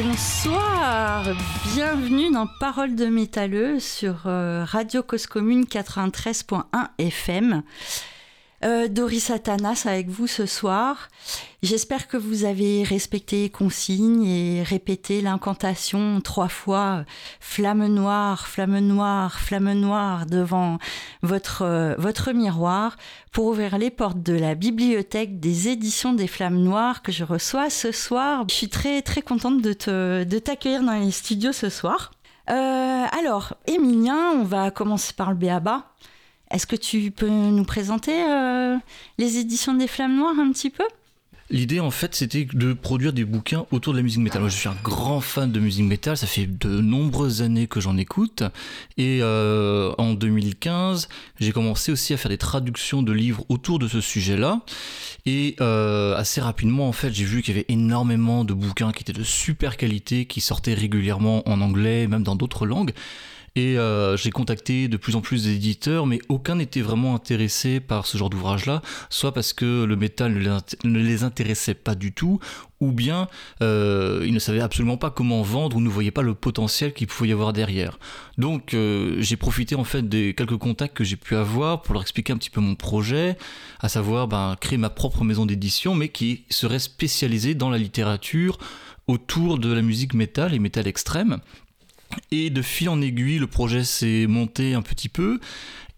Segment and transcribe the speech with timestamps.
[0.00, 1.24] Bonsoir,
[1.74, 6.62] bienvenue dans Parole de métalleux sur euh, Radio Cause Commune 93.1
[6.98, 7.64] FM.
[8.64, 11.08] Euh, Doris Atanas avec vous ce soir.
[11.62, 17.04] J'espère que vous avez respecté les consignes et répété l'incantation trois fois
[17.38, 20.78] flamme noire, flamme noire, flamme noire devant
[21.22, 22.96] votre, euh, votre miroir
[23.30, 27.70] pour ouvrir les portes de la bibliothèque des éditions des flammes noires que je reçois
[27.70, 28.44] ce soir.
[28.48, 32.10] Je suis très très contente de, te, de t'accueillir dans les studios ce soir.
[32.50, 35.84] Euh, alors, Emilien, on va commencer par le béaba.
[36.50, 38.76] Est-ce que tu peux nous présenter euh,
[39.18, 40.84] les éditions des Flammes Noires un petit peu?
[41.50, 44.42] L'idée en fait c'était de produire des bouquins autour de la musique métal.
[44.42, 47.80] Moi je suis un grand fan de musique métal, ça fait de nombreuses années que
[47.80, 48.42] j'en écoute
[48.98, 51.08] et euh, en 2015
[51.40, 54.60] j'ai commencé aussi à faire des traductions de livres autour de ce sujet-là
[55.24, 59.02] et euh, assez rapidement en fait j'ai vu qu'il y avait énormément de bouquins qui
[59.02, 62.92] étaient de super qualité, qui sortaient régulièrement en anglais, même dans d'autres langues.
[63.58, 68.06] Et euh, j'ai contacté de plus en plus d'éditeurs, mais aucun n'était vraiment intéressé par
[68.06, 72.38] ce genre d'ouvrage-là, soit parce que le métal ne les intéressait pas du tout,
[72.78, 73.26] ou bien
[73.60, 77.08] euh, ils ne savaient absolument pas comment vendre ou ne voyaient pas le potentiel qu'il
[77.08, 77.98] pouvait y avoir derrière.
[78.36, 82.02] Donc euh, j'ai profité en fait des quelques contacts que j'ai pu avoir pour leur
[82.02, 83.36] expliquer un petit peu mon projet,
[83.80, 88.56] à savoir ben, créer ma propre maison d'édition, mais qui serait spécialisée dans la littérature
[89.08, 91.40] autour de la musique métal et métal extrême.
[92.30, 95.38] Et de fil en aiguille, le projet s'est monté un petit peu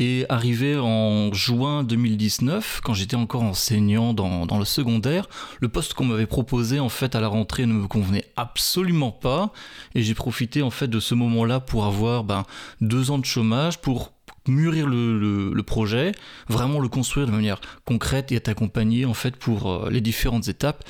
[0.01, 5.29] et arrivé en juin 2019, quand j'étais encore enseignant dans, le secondaire,
[5.61, 9.53] le poste qu'on m'avait proposé en fait à la rentrée ne me convenait absolument pas
[9.95, 12.45] et j'ai profité en fait de ce moment-là pour avoir ben,
[12.81, 14.13] deux ans de chômage pour
[14.49, 16.13] mûrir le, le, le, projet,
[16.49, 20.49] vraiment le construire de manière concrète et être accompagné en fait pour euh, les différentes
[20.49, 20.83] étapes.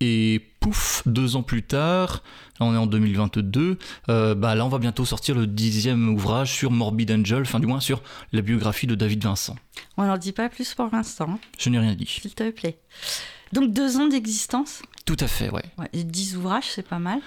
[0.00, 2.22] Et pouf, deux ans plus tard,
[2.58, 3.78] là on est en 2022,
[4.08, 7.66] euh, bah là on va bientôt sortir le dixième ouvrage sur Morbid Angel, enfin du
[7.66, 8.02] moins sur
[8.32, 9.56] la biographie de David Vincent.
[9.98, 11.38] On n'en dit pas plus pour l'instant.
[11.58, 12.06] Je n'ai rien dit.
[12.06, 12.78] S'il te plaît.
[13.52, 14.82] Donc deux ans d'existence?
[15.10, 15.64] Tout à fait, ouais.
[15.76, 17.18] ouais et dix ouvrages, c'est pas mal.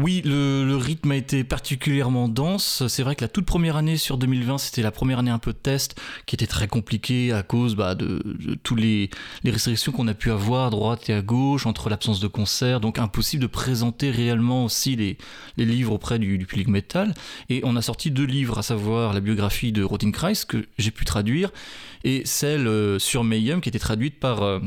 [0.00, 2.84] Oui, le, le, rythme a été particulièrement dense.
[2.88, 5.52] C'est vrai que la toute première année sur 2020, c'était la première année un peu
[5.52, 5.94] de test
[6.26, 9.08] qui était très compliquée à cause bah, de, de toutes les,
[9.44, 12.80] les restrictions qu'on a pu avoir à droite et à gauche, entre l'absence de concerts,
[12.80, 15.16] donc impossible de présenter réellement aussi les,
[15.56, 17.14] les livres auprès du, du, public métal.
[17.50, 21.04] Et on a sorti deux livres, à savoir la biographie de Rotenkreis que j'ai pu
[21.04, 21.52] traduire
[22.02, 24.42] et celle euh, sur Mayhem qui était traduite par...
[24.42, 24.58] Euh,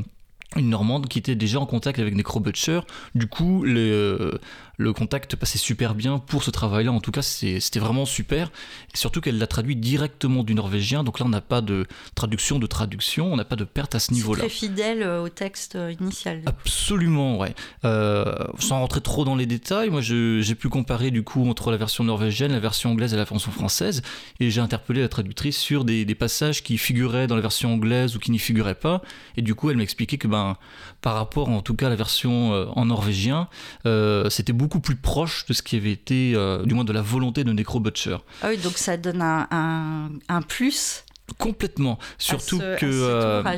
[0.58, 2.82] une Normande qui était déjà en contact avec Butcher.
[3.16, 4.40] Du coup, les, euh,
[4.82, 6.92] le contact passait super bien pour ce travail-là.
[6.92, 8.52] En tout cas, c'était vraiment super.
[8.94, 11.04] Et surtout qu'elle l'a traduit directement du norvégien.
[11.04, 13.32] Donc là, on n'a pas de traduction de traduction.
[13.32, 14.40] On n'a pas de perte à ce niveau-là.
[14.40, 16.42] Très fidèle au texte initial.
[16.46, 17.54] Absolument, ouais.
[17.86, 21.78] Euh, sans rentrer trop dans les détails, moi, j'ai pu comparer du coup entre la
[21.78, 24.02] version norvégienne, la version anglaise et la version française.
[24.40, 28.16] Et j'ai interpellé la traductrice sur des, des, passages qui figuraient dans la version anglaise
[28.16, 29.02] ou qui n'y figuraient pas.
[29.38, 30.58] Et du coup, elle m'expliquait que ben,
[31.02, 33.48] par rapport en tout cas à la version euh, en norvégien,
[33.86, 37.02] euh, c'était beaucoup plus proche de ce qui avait été, euh, du moins de la
[37.02, 38.18] volonté de Necro Butcher.
[38.42, 41.04] Ah oui, donc ça donne un, un, un plus.
[41.38, 41.98] Complètement.
[42.18, 43.46] Surtout à ce, que.
[43.46, 43.58] À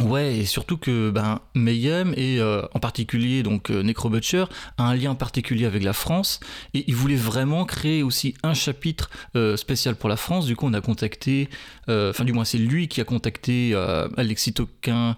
[0.00, 4.88] Ouais, et surtout que ben, Mayhem, et euh, en particulier donc euh, Necro Butcher, a
[4.88, 6.40] un lien particulier avec la France,
[6.74, 10.46] et il voulait vraiment créer aussi un chapitre euh, spécial pour la France.
[10.46, 11.48] Du coup, on a contacté,
[11.88, 13.74] enfin, du moins, c'est lui qui a contacté
[14.16, 15.16] Alexis Toquin.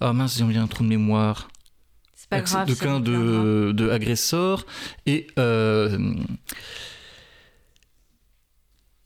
[0.00, 1.48] Ah mince, j'ai un trou de mémoire.
[2.34, 2.68] Pas grave.
[2.68, 4.66] Toquin de, de Agressor,
[5.06, 5.26] et.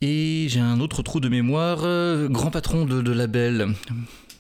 [0.01, 1.79] Et j'ai un autre trou de mémoire,
[2.29, 3.75] grand patron de, de label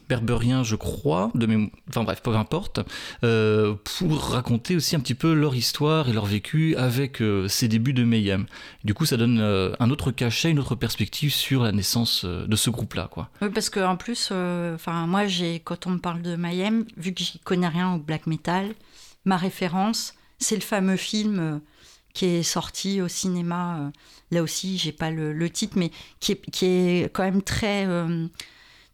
[0.09, 1.47] berberien, je crois, de
[1.89, 2.81] enfin bref, peu importe,
[3.25, 7.69] euh, pour raconter aussi un petit peu leur histoire et leur vécu avec euh, ces
[7.69, 8.47] débuts de Mayhem.
[8.85, 12.57] Du coup, ça donne euh, un autre cachet, une autre perspective sur la naissance de
[12.57, 13.29] ce groupe-là, quoi.
[13.43, 15.25] Oui, parce qu'en plus, enfin moi,
[15.65, 18.75] quand on me parle de Mayhem, vu que j'y connais rien au black metal,
[19.25, 21.61] ma référence, c'est le fameux film
[22.15, 23.93] qui est sorti au cinéma.
[24.31, 25.91] là aussi, j'ai pas le, le, titre, mais
[26.21, 27.87] qui est, qui est quand même très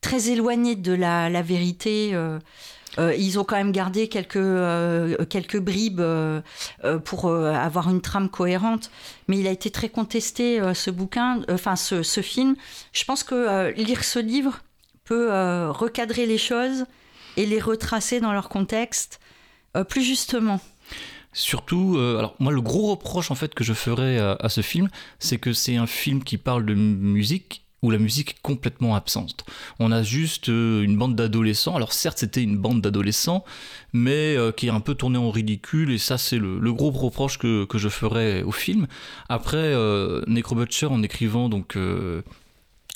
[0.04, 2.10] très éloigné de la, vérité.
[2.12, 2.38] Euh,
[2.98, 6.02] euh, ils ont quand même gardé quelques, euh, quelques bribes
[7.04, 8.90] pour avoir une trame cohérente,
[9.28, 12.54] mais il a été très contesté ce bouquin, enfin ce, film.
[12.92, 14.60] Je pense que lire ce livre
[15.04, 15.30] peut
[15.70, 16.84] recadrer les choses
[17.36, 19.20] et les retracer dans leur contexte
[19.88, 20.60] plus justement.
[21.32, 24.88] Surtout, alors moi le gros reproche en fait que je ferais à, à ce film,
[25.18, 29.44] c'est que c'est un film qui parle de musique où la musique est complètement absente.
[29.78, 33.44] On a juste euh, une bande d'adolescents, alors certes c'était une bande d'adolescents,
[33.92, 37.36] mais euh, qui est un peu tournée en ridicule, et ça c'est le, gros reproche
[37.36, 38.86] que, je ferais au film.
[39.28, 41.76] Après, euh, Necro Butcher, en écrivant donc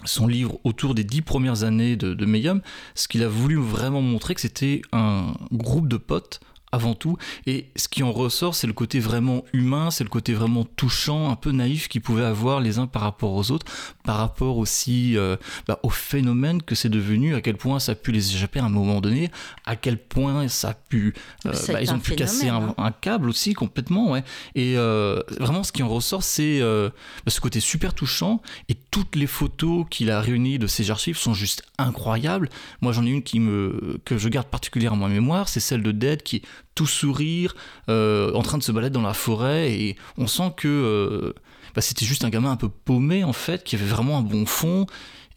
[0.05, 2.63] son livre autour des dix premières années de, de Mayhem,
[2.95, 6.41] ce qu'il a voulu vraiment montrer que c'était un groupe de potes
[6.73, 7.17] avant tout.
[7.47, 11.31] Et ce qui en ressort, c'est le côté vraiment humain, c'est le côté vraiment touchant,
[11.31, 13.67] un peu naïf qu'ils pouvaient avoir les uns par rapport aux autres,
[14.05, 15.37] par rapport aussi euh,
[15.67, 18.65] bah, au phénomène que c'est devenu, à quel point ça a pu les échapper à
[18.65, 19.31] un moment donné,
[19.65, 21.15] à quel point ça a pu...
[21.47, 22.75] Euh, bah, ils ont pu casser hein.
[22.77, 24.25] un, câble aussi complètement, ouais.
[24.55, 26.91] Et euh, vraiment, ce qui en ressort, c'est bah,
[27.29, 31.35] ce côté super touchant, et toutes les photos qu'il a réunies de ces archives sont
[31.35, 32.49] juste incroyables.
[32.81, 35.93] Moi, j'en ai une qui me, que je garde particulièrement en mémoire, c'est celle de
[35.93, 36.43] Dead qui
[36.79, 37.57] tout sourire,
[37.89, 41.33] euh, en train de se balader dans la forêt, et on sent que euh,
[41.75, 44.47] bah, c'était juste un gamin un peu paumé en fait, qui avait vraiment un bon
[44.47, 44.87] fond.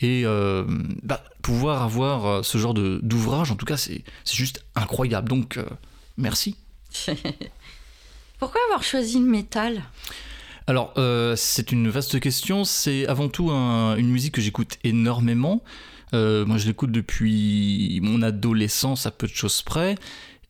[0.01, 0.63] Et euh,
[1.03, 5.29] bah, pouvoir avoir ce genre d'ouvrage, en tout cas, c'est juste incroyable.
[5.29, 5.59] Donc,
[6.17, 6.57] merci.
[8.39, 9.83] Pourquoi avoir choisi le métal?
[10.65, 10.93] Alors,
[11.35, 12.63] c'est une vaste question.
[12.63, 15.63] C'est avant tout une musique que j'écoute énormément.
[16.13, 19.95] moi, je l'écoute depuis mon adolescence à peu de choses près.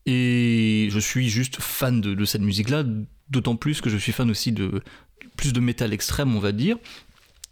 [0.05, 2.83] Et je suis juste fan de, cette musique-là,
[3.29, 4.81] d'autant plus que je suis fan aussi de
[5.37, 6.77] plus de métal extrême, on va dire.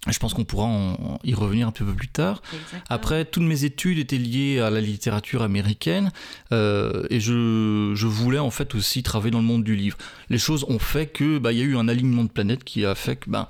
[0.08, 2.40] Je pense qu'on pourra y revenir un peu plus tard.
[2.88, 6.10] Après, toutes mes études étaient liées à la littérature américaine
[6.52, 9.98] euh, et je, je, voulais en fait aussi travailler dans le monde du livre.
[10.30, 12.86] Les choses ont fait que bah, il y a eu un alignement de planètes qui
[12.86, 13.46] a fait que ben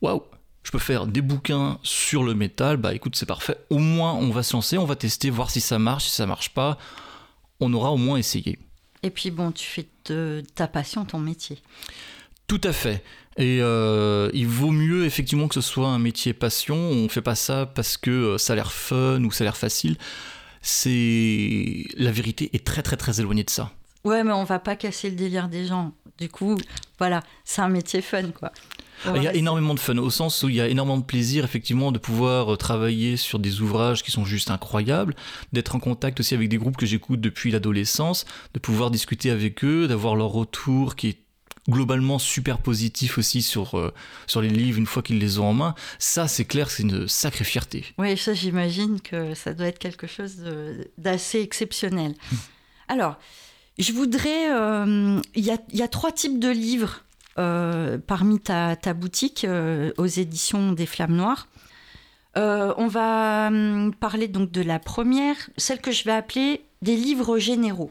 [0.00, 0.24] waouh,
[0.64, 2.78] je peux faire des bouquins sur le métal.
[2.78, 3.56] Bah écoute, c'est parfait.
[3.70, 6.26] Au moins, on va se lancer, on va tester, voir si ça marche, si ça
[6.26, 6.78] marche pas
[7.62, 8.58] on aura au moins essayé.
[9.02, 11.58] Et puis bon, tu fais de ta passion ton métier.
[12.46, 13.02] Tout à fait.
[13.38, 16.76] Et euh, il vaut mieux effectivement que ce soit un métier passion.
[16.76, 19.46] On ne fait pas ça parce que euh, ça a l'air fun ou ça a
[19.46, 19.96] l'air facile.
[20.60, 23.72] C'est la vérité est très très très éloignée de ça.
[24.04, 25.92] Ouais, mais on va pas casser le délire des gens.
[26.18, 26.56] Du coup,
[26.98, 28.52] voilà, c'est un métier fun quoi.
[29.14, 31.44] Il y a énormément de fun, au sens où il y a énormément de plaisir,
[31.44, 35.14] effectivement, de pouvoir euh, travailler sur des ouvrages qui sont juste incroyables,
[35.52, 39.64] d'être en contact aussi avec des groupes que j'écoute depuis l'adolescence, de pouvoir discuter avec
[39.64, 41.18] eux, d'avoir leur retour qui est
[41.68, 43.94] globalement super positif aussi sur, euh,
[44.26, 45.74] sur les livres une fois qu'ils les ont en main.
[45.98, 47.84] Ça, c'est clair, c'est une sacrée fierté.
[47.98, 50.44] Oui, ça, j'imagine que ça doit être quelque chose
[50.98, 52.14] d'assez exceptionnel.
[52.32, 52.38] Hum.
[52.88, 53.16] Alors,
[53.78, 54.50] je voudrais.
[54.50, 57.04] Euh, il y, a, y, a, trois types de livres
[57.38, 61.48] euh, parmi ta, boutique euh, aux éditions des Flammes Noires.
[62.36, 66.96] Euh, on va hum, parler donc de la première, celle que je vais appeler des
[66.96, 67.90] livres généraux.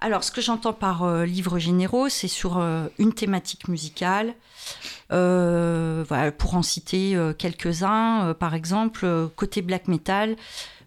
[0.00, 2.58] Alors, ce que j'entends par livres généraux, c'est sur
[2.98, 4.34] une thématique musicale.
[5.08, 10.36] pour en citer quelques-uns, par exemple, côté black metal,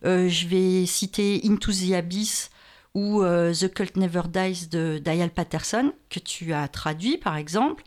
[0.03, 2.51] je vais citer Into the Abyss
[2.95, 7.83] ou euh, The Cult Never Dies de Dial Patterson, que tu as traduit par exemple.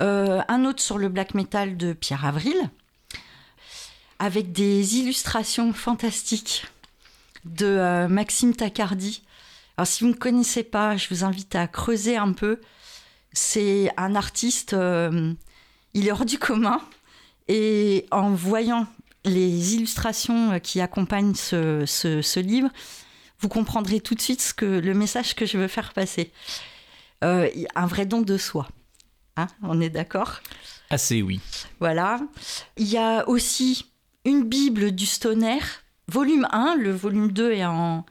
[0.00, 2.56] Euh, un autre sur le black metal de Pierre Avril,
[4.18, 6.66] avec des illustrations fantastiques
[7.44, 9.22] de euh, Maxime Tacardi.
[9.76, 12.60] Alors si vous ne connaissez pas, je vous invite à creuser un peu.
[13.32, 16.80] C'est un artiste, il est hors du commun.
[17.48, 18.86] Et en voyant
[19.24, 22.70] les illustrations qui accompagnent ce livre,
[23.40, 26.32] vous comprendrez tout de suite ce que, le message que je veux faire passer.
[27.24, 28.68] Euh, un vrai don de soi.
[29.36, 30.40] Hein, on est d'accord?
[30.90, 31.40] Assez, oui.
[31.78, 32.20] Voilà.
[32.76, 33.86] Il y a aussi
[34.24, 35.58] une Bible du Stoner,
[36.08, 36.76] volume 1.
[36.76, 38.04] Le volume 2 est en,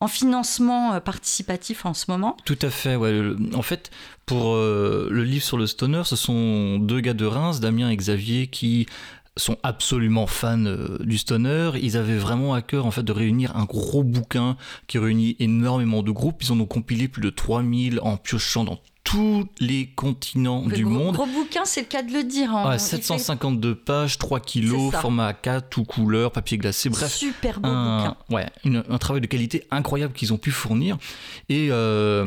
[0.00, 2.36] en financement euh, participatif en ce moment.
[2.44, 3.32] Tout à fait, ouais.
[3.54, 3.90] En fait,
[4.26, 7.96] pour euh, le livre sur le stoner, ce sont deux gars de Reims, Damien et
[7.96, 8.86] Xavier, qui
[9.36, 11.72] sont absolument fans euh, du stoner.
[11.80, 16.02] Ils avaient vraiment à cœur en fait de réunir un gros bouquin qui réunit énormément
[16.02, 16.42] de groupes.
[16.42, 21.14] Ils en ont compilé plus de 3000 en piochant dans tous les continents du monde.
[21.14, 22.54] Gros bouquin, c'est le cas de le dire.
[22.56, 22.78] Hein.
[22.78, 27.12] 752 pages, 3 kilos, format A4, tout couleur, papier glacé, bref.
[27.12, 28.16] Super beau un, bouquin.
[28.30, 30.96] Ouais, un travail de qualité incroyable qu'ils ont pu fournir.
[31.50, 32.26] Et euh,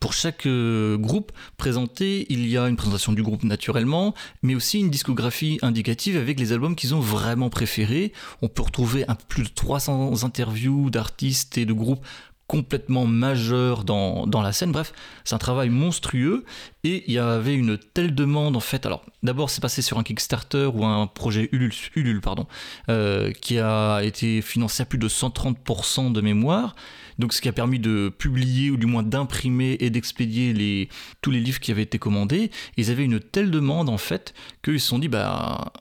[0.00, 4.80] pour chaque euh, groupe présenté, il y a une présentation du groupe naturellement, mais aussi
[4.80, 8.12] une discographie indicative avec les albums qu'ils ont vraiment préférés.
[8.42, 12.04] On peut retrouver plus de 300 interviews d'artistes et de groupes
[12.48, 14.72] complètement majeurs dans, dans la scène.
[14.72, 14.92] Bref,
[15.24, 16.44] c'est un travail monstrueux
[16.82, 18.86] et il y avait une telle demande en fait.
[18.86, 22.46] Alors d'abord c'est passé sur un Kickstarter ou un projet Ulule, Ulule pardon,
[22.88, 26.74] euh, qui a été financé à plus de 130% de mémoire
[27.18, 30.88] donc ce qui a permis de publier ou du moins d'imprimer et d'expédier les,
[31.20, 32.50] tous les livres qui avaient été commandés.
[32.76, 35.72] ils avaient une telle demande en fait qu'ils se sont dit bah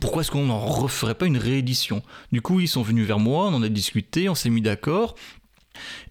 [0.00, 2.02] pourquoi est-ce qu'on n'en referait pas une réédition?
[2.32, 5.14] Du coup, ils sont venus vers moi, on en a discuté, on s'est mis d'accord.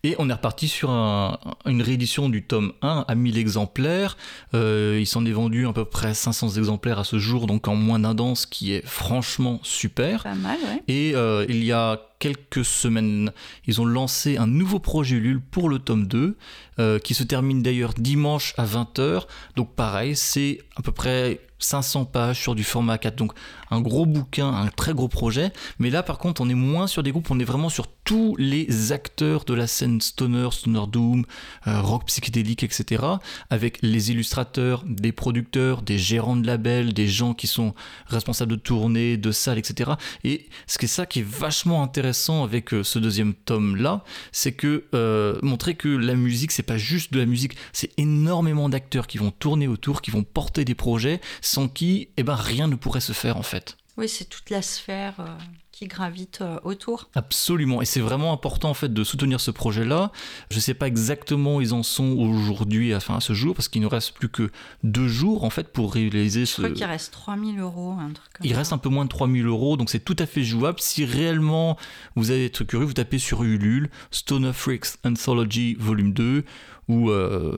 [0.04, 4.18] Et on est reparti sur une réédition du tome 1 à 1000 exemplaires.
[4.54, 7.76] Euh, il s'en est vendu à peu près 500 exemplaires à ce jour, donc en
[7.76, 10.24] moins d'un an, ce qui est franchement super.
[10.24, 10.84] Pas mal, ouais.
[10.88, 13.32] Et euh, il y a quelques semaines,
[13.68, 16.38] ils ont lancé un nouveau projet Ulule pour le tome 2,
[16.80, 19.24] euh, qui se termine d'ailleurs dimanche à 20h.
[19.56, 23.16] Donc pareil, c'est à peu près 500 pages sur du format 4.
[23.16, 23.34] Donc
[23.72, 25.52] un gros bouquin, un très gros projet.
[25.80, 28.36] Mais là par contre on est moins sur des groupes, on est vraiment sur tous
[28.38, 31.26] les acteurs de la scène stoner, stoner doom,
[31.68, 33.04] euh, rock psychédélique, etc.
[33.50, 37.74] Avec les illustrateurs, des producteurs, des gérants de labels, des gens qui sont
[38.08, 39.92] responsables de tournées, de salles, etc.
[40.24, 44.04] Et ce qui est ça qui est vachement intéressant avec euh, ce deuxième tome là,
[44.32, 48.70] c'est que euh, montrer que la musique c'est pas juste de la musique, c'est énormément
[48.70, 51.22] d'acteurs qui vont tourner autour, qui vont porter des projets
[51.54, 53.78] sans qui eh ben, rien ne pourrait se faire en fait.
[53.96, 55.28] Oui, c'est toute la sphère euh,
[55.72, 57.12] qui gravite euh, autour.
[57.14, 60.12] Absolument, et c'est vraiment important en fait de soutenir ce projet-là.
[60.50, 63.68] Je ne sais pas exactement où ils en sont aujourd'hui, enfin à ce jour, parce
[63.70, 64.50] qu'il ne reste plus que
[64.82, 66.62] deux jours en fait pour réaliser Je ce.
[66.64, 68.58] crois qu'il reste 3000 euros, un truc comme Il ça.
[68.58, 70.80] reste un peu moins de 3000 euros, donc c'est tout à fait jouable.
[70.80, 71.78] Si réellement
[72.16, 76.46] vous allez être curieux, vous tapez sur Ulule Stoner Freaks Anthology Volume 2
[76.88, 77.58] ou euh,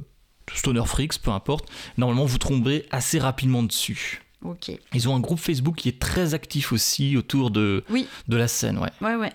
[0.54, 1.70] Stoner Freaks, peu importe.
[1.98, 4.22] Normalement, vous tomberez assez rapidement dessus.
[4.44, 4.72] Ok.
[4.94, 8.48] Ils ont un groupe Facebook qui est très actif aussi autour de, Oui, de la
[8.48, 8.92] scène, ouais.
[9.02, 9.34] ouais, ouais.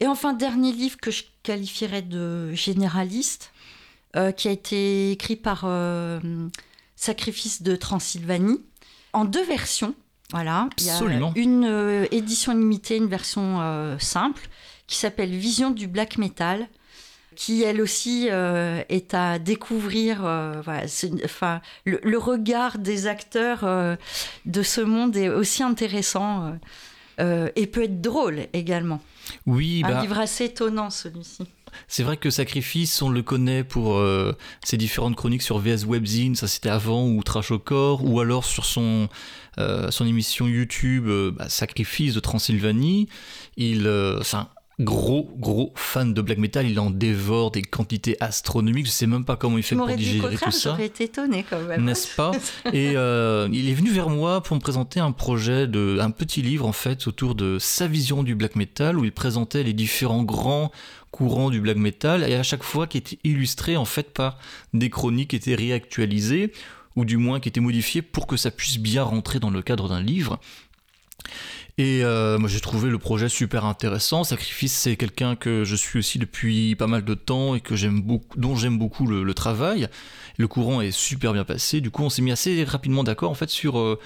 [0.00, 3.52] Et enfin, dernier livre que je qualifierais de généraliste,
[4.16, 6.18] euh, qui a été écrit par euh,
[6.96, 8.60] Sacrifice de Transylvanie,
[9.12, 9.94] en deux versions.
[10.30, 10.68] Voilà.
[10.78, 11.32] Il y a Absolument.
[11.36, 13.60] une euh, édition limitée, une version
[13.98, 14.48] simple,
[14.86, 16.68] qui s'appelle Vision du black metal,
[17.34, 20.24] qui elle aussi euh, est à découvrir.
[20.24, 20.84] euh, voilà,
[21.24, 23.96] enfin, le, le regard des acteurs euh,
[24.46, 26.54] de ce monde est aussi intéressant
[27.18, 29.00] et peut être drôle également.
[29.46, 31.44] Oui, Un bah, livre assez étonnant celui-ci.
[31.86, 34.32] c'est vrai que Sacrifice, on le connaît pour euh,
[34.64, 38.44] ses différentes chroniques sur VS Webzine, ça c'était avant, ou Trash au corps, ou alors
[38.44, 39.08] sur son,
[39.58, 43.08] euh, son émission YouTube euh, bah, Sacrifice de Transylvanie.
[43.56, 43.88] Il,
[44.24, 44.48] c'est un
[44.80, 49.24] gros, gros fan de black metal, il en dévore des quantités astronomiques, je sais même
[49.24, 50.70] pas comment il fait pour digérer tout ça.
[50.70, 51.84] j'aurais été étonnée quand même.
[51.84, 52.32] n'est-ce pas?
[52.72, 56.42] Et euh, il est venu vers moi pour me présenter un projet de un petit
[56.42, 60.22] livre en fait autour de sa vision du black metal où il présentait les différents
[60.22, 60.70] grands
[61.10, 64.38] courants du black metal et à chaque fois qui était illustré en fait par
[64.72, 66.52] des chroniques qui étaient réactualisées
[66.96, 69.88] ou du moins qui étaient modifiées pour que ça puisse bien rentrer dans le cadre
[69.88, 70.40] d'un livre.
[71.78, 74.24] Et euh, moi j'ai trouvé le projet super intéressant.
[74.24, 77.62] Sacrifice c'est quelqu'un que je suis aussi depuis pas mal de temps et
[78.36, 79.88] dont j'aime beaucoup le, travail.
[80.36, 81.80] Le courant est super bien passé.
[81.80, 83.98] Du coup on s'est mis assez rapidement d'accord en fait sur euh,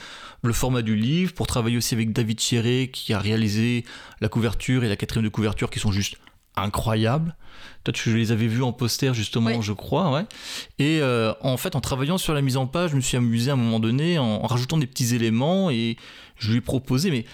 [0.42, 3.84] le format du livre pour travailler aussi avec David Thierry qui a réalisé
[4.20, 6.16] la couverture et la quatrième de couverture qui sont juste
[6.56, 7.36] incroyables.
[7.84, 9.58] Toi tu les avais vus en poster justement Oui.
[9.62, 10.24] je crois ouais.
[10.78, 13.50] Et euh, en fait en travaillant sur la mise en page je me suis amusé
[13.50, 15.96] à un moment donné en, en rajoutant des petits éléments et
[16.36, 17.24] je lui ai proposé mais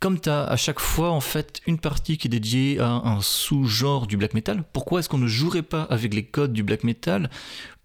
[0.00, 3.20] comme tu as à chaque fois en fait une partie qui est dédiée à un
[3.22, 6.84] sous-genre du black metal, pourquoi est-ce qu'on ne jouerait pas avec les codes du black
[6.84, 7.30] metal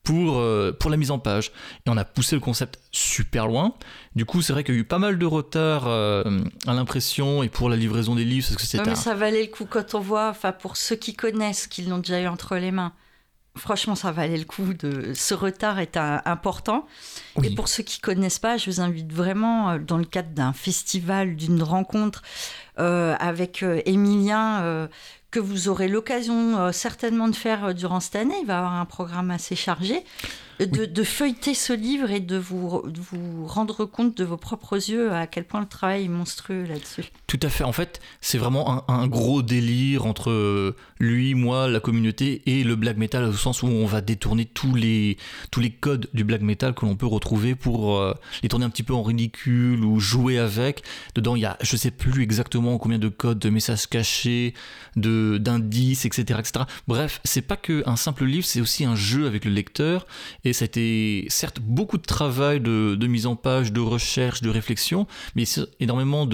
[0.03, 1.51] pour, euh, pour la mise en page
[1.85, 3.75] Et on a poussé le concept super loin.
[4.15, 6.23] Du coup, c'est vrai qu'il y a eu pas mal de retard euh,
[6.67, 9.13] à l'impression et pour la livraison des livres, parce que Ouais, c'était mais un- ça
[9.15, 12.27] valait le coup quand on voit, enfin pour ceux qui connaissent, qui l'ont déjà eu
[12.27, 12.93] entre les mains.
[13.57, 14.73] Franchement, ça valait le coup.
[14.73, 15.13] De...
[15.13, 16.87] Ce retard est un- important.
[17.35, 17.47] Oui.
[17.47, 20.53] Et pour ceux qui connaissent pas, je vous invite vraiment, euh, dans le cadre d'un
[20.53, 22.21] festival, d'une rencontre
[22.79, 24.87] euh, avec Émilien,
[25.31, 28.35] que vous aurez l'occasion euh, certainement de faire euh, durant cette année.
[28.41, 30.03] Il va avoir un programme assez chargé.
[30.65, 34.75] De, de feuilleter ce livre et de vous, de vous rendre compte de vos propres
[34.89, 37.05] yeux à quel point le travail est monstrueux là-dessus.
[37.27, 37.63] Tout à fait.
[37.63, 42.63] En fait, c'est vraiment un, un gros délire entre euh, lui, moi, la communauté et
[42.63, 45.17] le black metal, au sens où on va détourner tous les,
[45.49, 48.13] tous les codes du black metal que l'on peut retrouver pour euh,
[48.43, 50.83] les tourner un petit peu en ridicule ou jouer avec.
[51.15, 54.53] Dedans, il y a, je sais plus exactement combien de codes, de messages cachés,
[54.95, 56.65] de d'indices, etc., etc.
[56.87, 60.05] Bref, c'est pas que un simple livre, c'est aussi un jeu avec le lecteur.
[60.43, 64.49] Et ça a été certes beaucoup de travail de, mise en page, de recherche, de
[64.49, 65.43] réflexion, mais
[65.79, 66.27] énormément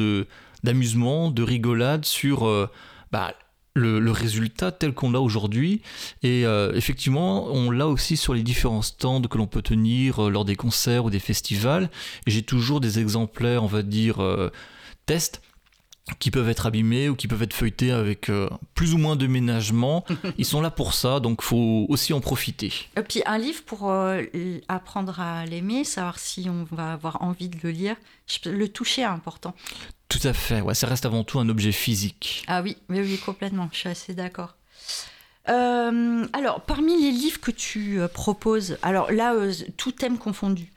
[0.64, 2.70] d'amusement, de rigolade sur euh,
[3.12, 3.34] bah,
[3.74, 5.82] le, résultat tel qu'on l'a aujourd'hui.
[6.24, 10.30] Et euh, effectivement, on l'a aussi sur les différents stands que l'on peut tenir euh,
[10.30, 11.90] lors des concerts ou des festivals.
[12.26, 14.18] Et j'ai toujours des exemplaires, on va dire,
[15.06, 15.42] tests
[16.20, 19.28] qui peuvent être abîmés ou qui peuvent être feuilletés avec euh, plus ou moins de
[19.28, 20.06] ménagement.
[20.38, 22.74] Ils sont là pour ça, donc faut aussi en profiter.
[22.96, 24.24] Et puis un livre pour euh,
[24.68, 27.96] apprendre à l'aimer, savoir si on va avoir envie de le lire.
[28.46, 29.54] Le toucher est important.
[30.10, 32.44] Tout à fait, ouais, ça reste avant tout un objet physique.
[32.48, 34.56] Ah oui, oui, oui complètement, je suis assez d'accord.
[35.50, 39.34] Euh, alors, parmi les livres que tu proposes, alors là,
[39.78, 40.72] tout thème confondu,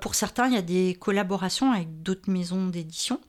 [0.00, 3.20] pour certains, il y a des collaborations avec d'autres maisons d'édition.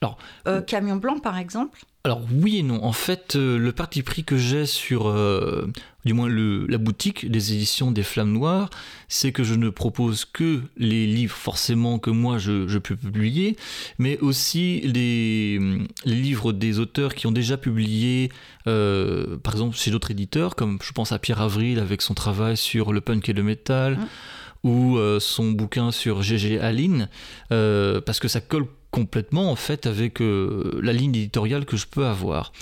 [0.00, 2.84] Alors, euh, camion blanc, par exemple alors oui et non.
[2.84, 5.72] En fait, euh, le parti pris que j'ai sur, euh,
[6.04, 8.68] du moins le, la boutique des éditions des Flammes Noires,
[9.08, 13.56] c'est que je ne propose que les livres forcément que moi je, peux publier,
[13.98, 15.58] mais aussi les,
[16.04, 18.30] les, livres des auteurs qui ont déjà publié,
[18.66, 22.92] par exemple chez d'autres éditeurs, comme je pense à Pierre Avril avec son travail sur
[22.92, 23.96] le punk et le métal.
[23.96, 24.68] Mmh.
[24.68, 27.08] ou son bouquin sur GG Aline,
[27.48, 32.06] parce que ça colle complètement en fait avec euh, la ligne éditoriale que je peux
[32.06, 32.52] avoir.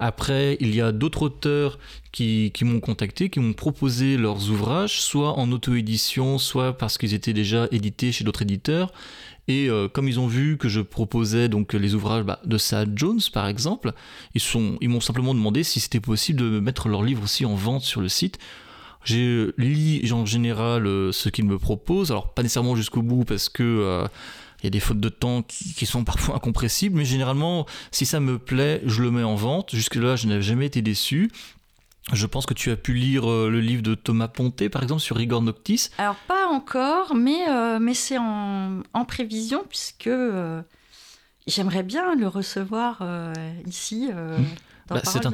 [0.00, 1.78] Après, il y a d'autres auteurs
[2.10, 7.34] qui, m'ont contacté, qui m'ont proposé leurs ouvrages, soit en auto-édition, soit parce qu'ils étaient
[7.34, 8.92] déjà édités chez d'autres éditeurs.
[9.46, 12.92] Et euh, comme ils ont vu que je proposais donc les ouvrages bah, de Sad
[12.96, 13.92] Jones par exemple,
[14.34, 14.42] ils
[14.80, 18.00] ils m'ont simplement demandé si c'était possible de mettre leurs livres aussi en vente sur
[18.00, 18.38] le site.
[19.04, 23.50] J'ai lu en général euh, ce qu'ils me proposent, alors pas nécessairement jusqu'au bout parce
[23.50, 24.06] que
[24.64, 28.18] il y a des fautes de temps qui, sont parfois incompressibles, mais généralement, si ça
[28.18, 29.74] me plaît, je le mets en vente.
[29.74, 31.30] Jusque-là, je n'avais jamais été déçu.
[32.14, 35.02] Je pense que tu as pu lire euh, le livre de Thomas Ponté, par exemple,
[35.02, 35.90] sur Rigor Noctis.
[35.98, 40.62] Alors, pas encore, mais, euh, mais c'est en, prévision, puisque euh,
[41.46, 43.02] j'aimerais bien le recevoir
[43.66, 44.08] ici.
[44.10, 44.44] Mmh.
[44.88, 45.32] Bah, c'est un...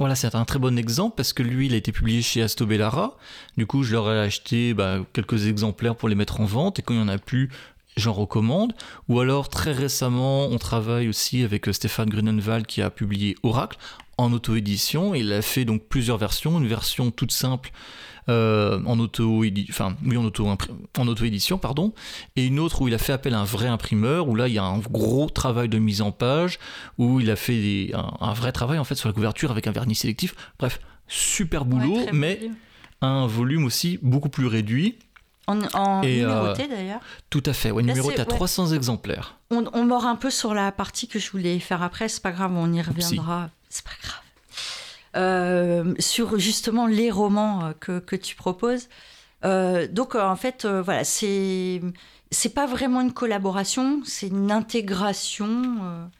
[0.00, 3.16] Voilà, c'est un très bon exemple parce que lui, il a été publié chez Astobellara.
[3.56, 6.78] Du coup, je leur ai acheté bah, quelques exemplaires pour les mettre en vente.
[6.78, 7.50] Et quand il n'y en a plus,
[7.96, 8.74] j'en recommande.
[9.08, 13.78] Ou alors très récemment, on travaille aussi avec euh, Stéphane Grunenwald qui a publié Oracle
[14.16, 15.14] en auto-édition.
[15.14, 17.70] Il a fait donc plusieurs versions, une version toute simple
[18.28, 21.94] euh, en auto enfin oui en auto en auto édition pardon.
[22.36, 24.54] Et une autre où il a fait appel à un vrai imprimeur où là il
[24.54, 26.58] y a un gros travail de mise en page
[26.98, 29.94] où il a fait un, vrai travail en fait sur la couverture avec un vernis
[29.94, 30.34] sélectif.
[30.58, 32.50] Bref super boulot mais
[33.00, 34.96] un volume aussi beaucoup plus réduit
[35.48, 39.38] en, numéroté euh, d'ailleurs Tout à fait, ouais, numéroté à 300 exemplaires.
[39.50, 42.32] On, on, mord un peu sur la partie que je voulais faire après, c'est pas
[42.32, 43.50] grave, on y reviendra.
[43.68, 44.20] C'est pas grave.
[45.16, 48.88] Euh, sur justement les romans euh, que, que tu proposes.
[49.42, 51.80] donc en fait, voilà, c'est
[52.30, 56.10] c'est pas vraiment une collaboration, c'est une intégration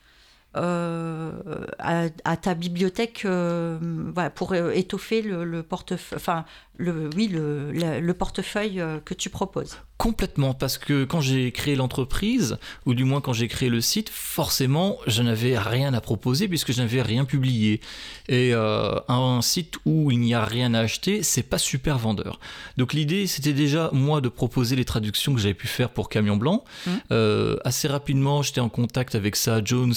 [0.57, 1.31] euh,
[1.79, 3.79] à, ta bibliothèque euh,
[4.15, 6.47] voilà, pour étoffer le, portefeuille, enfin,
[6.79, 9.79] le, oui, le, le, portefeuille que tu proposes.
[9.99, 14.09] Complètement, parce que quand j'ai créé l'entreprise, ou du moins quand j'ai créé le site,
[14.09, 17.81] forcément, je n'avais rien à proposer puisque je n'avais rien publié.
[18.29, 22.39] Et un site où il n'y a rien à acheter, c'est pas super vendeur.
[22.77, 26.37] Donc l'idée, c'était déjà moi de proposer les traductions que j'avais pu faire pour Camion
[26.37, 26.63] Blanc.
[26.87, 27.57] Mmh.
[27.65, 29.95] assez rapidement, j'étais en contact avec ça, Jones,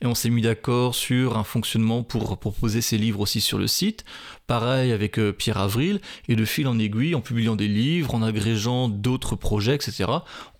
[0.00, 3.66] et on s'est mis d'accord sur un fonctionnement pour proposer ses livres aussi sur le
[3.66, 4.04] site.
[4.46, 8.22] Pareil avec euh, Pierre Avril, et de fil en aiguille, en publiant des livres, en
[8.22, 10.10] agrégeant d'autres projets, etc.,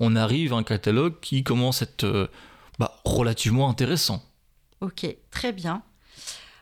[0.01, 2.27] on arrive à un catalogue qui commence à être euh,
[2.79, 4.23] bah, relativement intéressant.
[4.81, 5.83] Ok, très bien.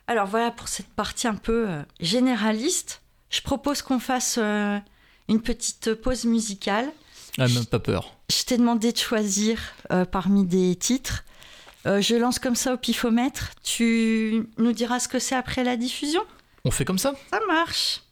[0.06, 3.02] Alors voilà pour cette partie un peu euh, généraliste.
[3.30, 6.90] Je propose qu'on fasse une petite pause musicale.
[7.38, 8.12] Ah, même pas peur.
[8.28, 9.60] Je t'ai demandé de choisir
[10.10, 11.22] parmi des titres.
[11.86, 13.50] Euh, je lance comme ça au pifomètre.
[13.62, 16.22] Tu nous diras ce que c'est après la diffusion?
[16.64, 17.14] On fait comme ça?
[17.30, 18.02] Ça marche.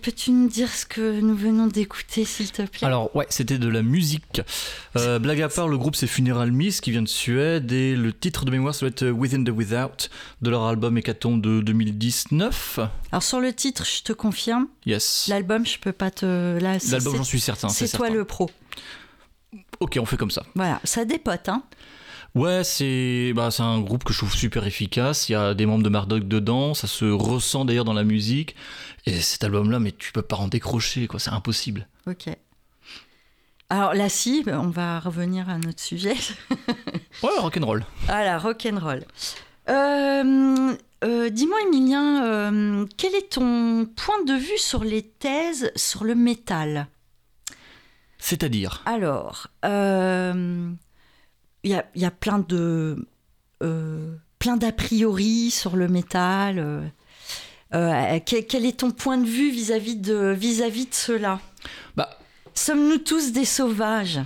[0.00, 2.86] Peux-tu nous dire ce que nous venons d'écouter, s'il te plaît?
[2.86, 4.42] Alors, ouais, c'était de la musique.
[4.96, 8.12] Euh, blague à part, le groupe c'est Funeral Mist qui vient de Suède et le
[8.12, 10.08] titre de mémoire ça doit être Within the Without
[10.42, 12.80] de leur album Hécatombe de 2019.
[13.12, 14.66] Alors, sur le titre, je te confirme.
[14.86, 15.26] Yes.
[15.28, 16.58] L'album, je peux pas te.
[16.58, 17.68] L'album, j'en suis certain.
[17.68, 18.50] C'est toi le pro.
[19.80, 20.42] Ok, on fait comme ça.
[20.54, 21.62] Voilà, ça dépote, hein.
[22.34, 25.28] Ouais, c'est bah, un groupe que je trouve super efficace.
[25.28, 28.54] Il y a des membres de Marduk dedans, ça se ressent d'ailleurs dans la musique.
[29.08, 31.18] Et cet album-là, mais tu peux pas en décrocher, quoi.
[31.18, 31.88] C'est impossible.
[32.06, 32.28] Ok.
[33.70, 36.14] Alors là, si, on va revenir à notre sujet.
[37.22, 37.86] ouais, rock'n'roll.
[38.04, 39.04] Voilà, rock'n'roll.
[39.70, 46.04] Euh, euh, Dis-moi, Emilien, euh, quel est ton point de vue sur les thèses sur
[46.04, 46.88] le métal?
[48.18, 48.82] C'est-à-dire?
[48.84, 50.76] Alors, il
[51.64, 53.08] y a, plein de
[53.62, 56.92] euh, plein d'a priori sur le métal.
[57.74, 61.40] Euh, euh, quel, est ton point de vue vis-à-vis de vis-à-vis de cela?
[61.96, 62.10] Bah,
[62.54, 64.20] Sommes-nous tous des sauvages?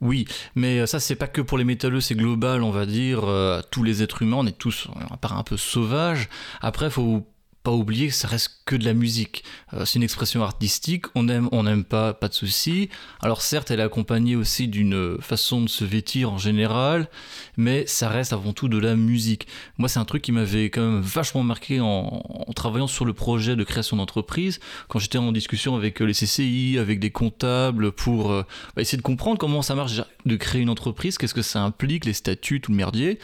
[0.00, 3.22] Oui, mais ça c'est pas que pour les métalleux, c'est global, on va dire.
[3.70, 6.28] tous les êtres humains, on est tous, on part un peu sauvages.
[6.60, 7.26] Après, faut
[7.68, 9.44] pas oublier que ça reste que de la musique.
[9.74, 12.88] Euh, c'est une expression artistique, on aime, on n'aime pas, pas de souci.
[13.20, 17.10] Alors certes, elle est accompagnée aussi d'une façon de se vêtir en général,
[17.58, 19.46] mais ça reste avant tout de la musique.
[19.76, 22.24] Moi, c'est un truc qui m'avait quand même vachement marqué en,
[22.56, 27.00] travaillant sur le projet de création d'entreprise, quand j'étais en discussion avec les CCI, avec
[27.00, 28.44] des comptables, pour euh,
[28.76, 32.06] bah, essayer de comprendre comment ça marche de créer une entreprise, qu'est-ce que ça implique,
[32.06, 33.18] les statuts, tout le merdier.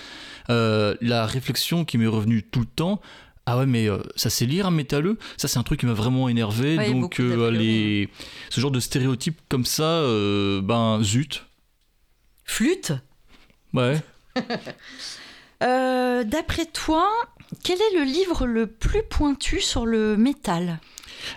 [0.50, 3.00] Euh, la réflexion qui m'est revenue tout le temps,
[3.46, 5.18] ah ouais, mais euh, ça c'est lire un métalleux?
[5.37, 6.76] Ça, c'est un truc qui m'a vraiment énervé.
[6.90, 8.09] donc, euh, les...
[8.50, 11.44] ce genre de stéréotypes comme ça, euh, ben zut.
[12.44, 12.92] Flûte?
[13.72, 14.00] Ouais.
[15.61, 17.09] D'après toi,
[17.62, 20.80] quel est le livre le plus pointu sur le métal?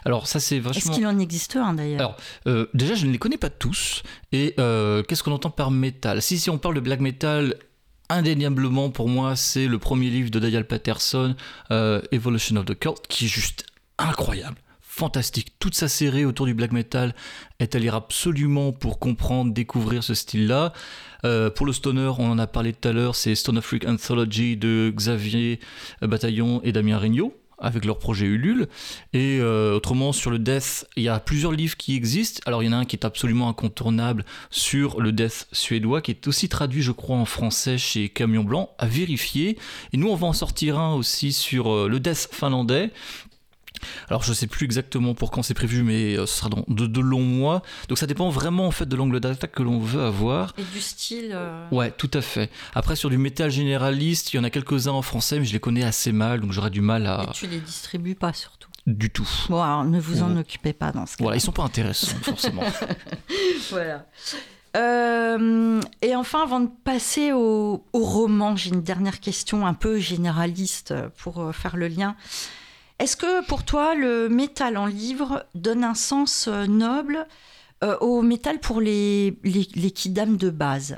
[0.04, 0.80] Alors ça c'est vachement...
[0.80, 2.00] Est-ce qu'il en existe un d'ailleurs?
[2.46, 6.22] Alors déjà je ne les connais pas tous et qu'est-ce qu'on entend par métal?
[6.22, 7.56] Si si on parle de black metal
[8.10, 11.36] indéniablement pour moi c'est le premier livre de Daniel Patterson,
[11.72, 13.66] euh, Evolution of the Cult, qui est juste
[13.98, 14.58] incroyable.
[14.82, 15.54] Fantastique.
[15.60, 17.14] Toute sa série autour du black metal
[17.60, 20.74] est à lire absolument pour comprendre, découvrir ce style-là.
[21.24, 24.58] Euh, pour le stoner, on en a parlé tout à l'heure, c'est Stone Freak Anthology
[24.58, 25.60] de Xavier
[26.02, 28.68] Bataillon et Damien Rignot avec leur projet Ulule.
[29.14, 32.42] Et euh, autrement, sur le death, il y a plusieurs livres qui existent.
[32.46, 36.12] Alors, il y en a un qui est absolument incontournable sur le death suédois, qui
[36.12, 39.58] est aussi traduit, je crois, en français chez Camion Blanc, à vérifier.
[39.94, 42.92] Et nous, on va en sortir un aussi sur euh, le death finlandais,
[44.10, 47.02] alors je sais plus exactement pour quand c'est prévu, mais euh, ce sera dans de,
[47.02, 47.62] longs mois.
[47.90, 50.54] Donc ça dépend vraiment en fait de l'angle d'attaque que l'on veut avoir.
[50.58, 51.32] Et du style.
[51.34, 51.68] Euh.
[51.72, 52.50] Ouais, tout à fait.
[52.74, 55.60] Après sur du métal généraliste, il y en a quelques-uns en français, mais je les
[55.60, 57.26] connais assez mal, donc j'aurais du mal à.
[57.30, 58.70] Et tu les distribues pas surtout.
[58.86, 59.30] du tout.
[59.50, 61.24] Bon, alors ne vous en occupez pas dans ce cas.
[61.24, 62.64] Voilà, ils sont pas intéressants, forcément.
[63.70, 64.06] voilà.
[64.76, 70.94] Euh, et enfin, avant de passer au, roman, j'ai une dernière question un peu généraliste
[71.18, 72.16] pour euh, faire le lien.
[73.00, 77.28] Est-ce que pour toi, le métal en livre donne un sens euh, noble
[78.02, 80.98] au métal pour les, les, de base?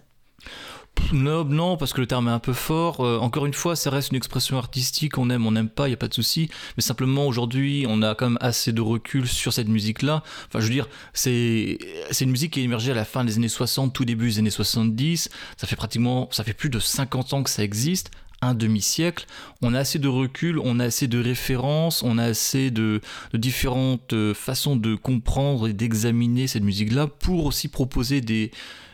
[1.11, 3.01] Noble, non, parce que le terme est un peu fort.
[3.01, 5.91] Euh, encore une fois, ça reste une expression artistique, on aime, on n'aime pas, il
[5.91, 6.49] n'y a pas de souci.
[6.77, 10.23] Mais simplement, aujourd'hui, on a quand même assez de recul sur cette musique-là.
[10.47, 11.79] Enfin, je veux dire, c'est
[12.21, 14.49] une musique qui est émergée à la fin des années 60, tout début des années
[14.51, 15.29] 70.
[15.57, 19.25] Ça fait pratiquement, ça fait plus de 50 ans que ça existe un demi-siècle,
[19.61, 23.01] on a assez de recul, on a assez de références, on a assez de,
[23.33, 28.51] de différentes façons de comprendre et d'examiner cette musique-là pour aussi proposer des,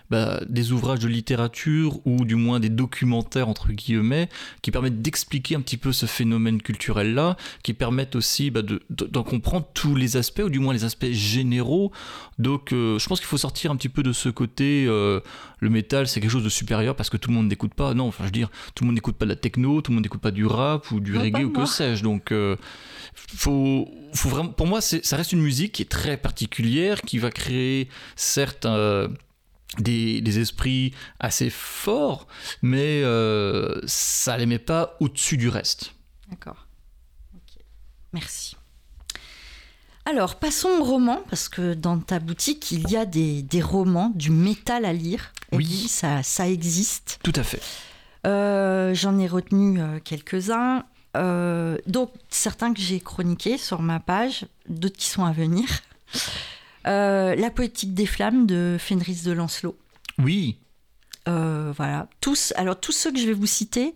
[0.09, 4.29] bah, des ouvrages de littérature ou du moins des documentaires entre guillemets
[4.61, 9.23] qui permettent d'expliquer un petit peu ce phénomène culturel là, qui permettent aussi bah, d'en
[9.23, 11.91] comprendre tous les aspects ou du moins les aspects généraux.
[12.37, 15.19] Donc euh, je pense qu'il faut sortir un petit peu de ce côté euh,
[15.59, 17.93] le métal c'est quelque chose de supérieur parce que tout le monde n'écoute pas.
[17.93, 19.95] Non, enfin je veux dire tout le monde n'écoute pas de la techno, tout le
[19.95, 22.03] monde n'écoute pas du rap ou du reggae ou que sais-je.
[22.03, 22.55] Donc euh,
[23.15, 27.31] faut, faut vraiment, pour moi, ça reste une musique qui est très particulière, qui va
[27.31, 28.67] créer certes
[29.79, 32.27] des, esprits assez forts,
[32.61, 35.93] mais euh, ça ne les met pas au-dessus du reste.
[36.29, 36.67] D'accord.
[38.13, 38.55] Merci.
[40.05, 44.29] Alors, passons au roman, parce que dans ta boutique, il y a des, romans, du
[44.29, 45.33] métal à lire.
[45.51, 47.19] oui, ça, ça existe.
[47.23, 47.61] Tout à fait.
[48.27, 50.83] Euh, j'en ai retenu euh, quelques-uns.
[51.87, 55.65] donc, certains que j'ai chroniqués sur ma page, d'autres qui sont à venir.
[56.87, 59.77] Euh, la poétique des flammes de Fenris de Lancelot.
[60.19, 60.57] Oui.
[61.27, 62.07] Euh, voilà.
[62.21, 63.95] Tous, alors tous ceux que je vais vous citer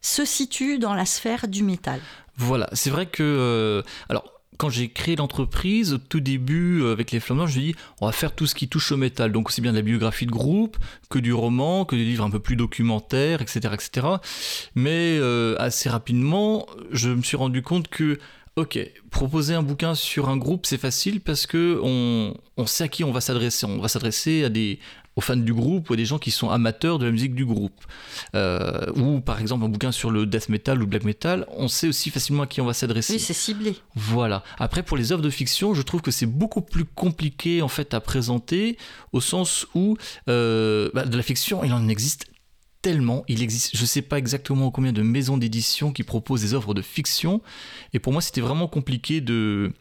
[0.00, 2.00] se situent dans la sphère du métal.
[2.36, 7.20] Voilà, c'est vrai que euh, alors quand j'ai créé l'entreprise, au tout début, avec les
[7.20, 9.30] Flammes je me dis, on va faire tout ce qui touche au métal.
[9.30, 10.76] Donc aussi bien de la biographie de groupe,
[11.10, 13.72] que du roman, que des livres un peu plus documentaires, etc.
[13.72, 14.06] etc.
[14.74, 15.20] Mais
[15.58, 18.18] assez rapidement, je me suis rendu compte que
[18.58, 18.76] Ok,
[19.12, 23.12] proposer un bouquin sur un groupe, c'est facile parce que on, sait à qui on
[23.12, 23.66] va s'adresser.
[23.66, 24.80] On va s'adresser à des
[25.14, 27.46] aux fans du groupe ou à des gens qui sont amateurs de la musique du
[27.46, 27.84] groupe.
[28.34, 31.86] Euh, ou par exemple un bouquin sur le death metal ou black metal, on sait
[31.86, 33.12] aussi facilement à qui on va s'adresser.
[33.12, 33.76] Oui, c'est ciblé.
[33.94, 34.42] Voilà.
[34.58, 37.94] Après, pour les œuvres de fiction, je trouve que c'est beaucoup plus compliqué en fait
[37.94, 38.76] à présenter,
[39.12, 39.96] au sens où
[40.28, 42.26] euh, bah, de la fiction, il en existe
[42.88, 43.22] tellement.
[43.28, 46.72] Il existe, je ne sais pas exactement combien de maisons d'édition qui proposent des œuvres
[46.72, 47.42] de fiction.
[47.92, 49.74] Et pour moi, c'était vraiment compliqué de,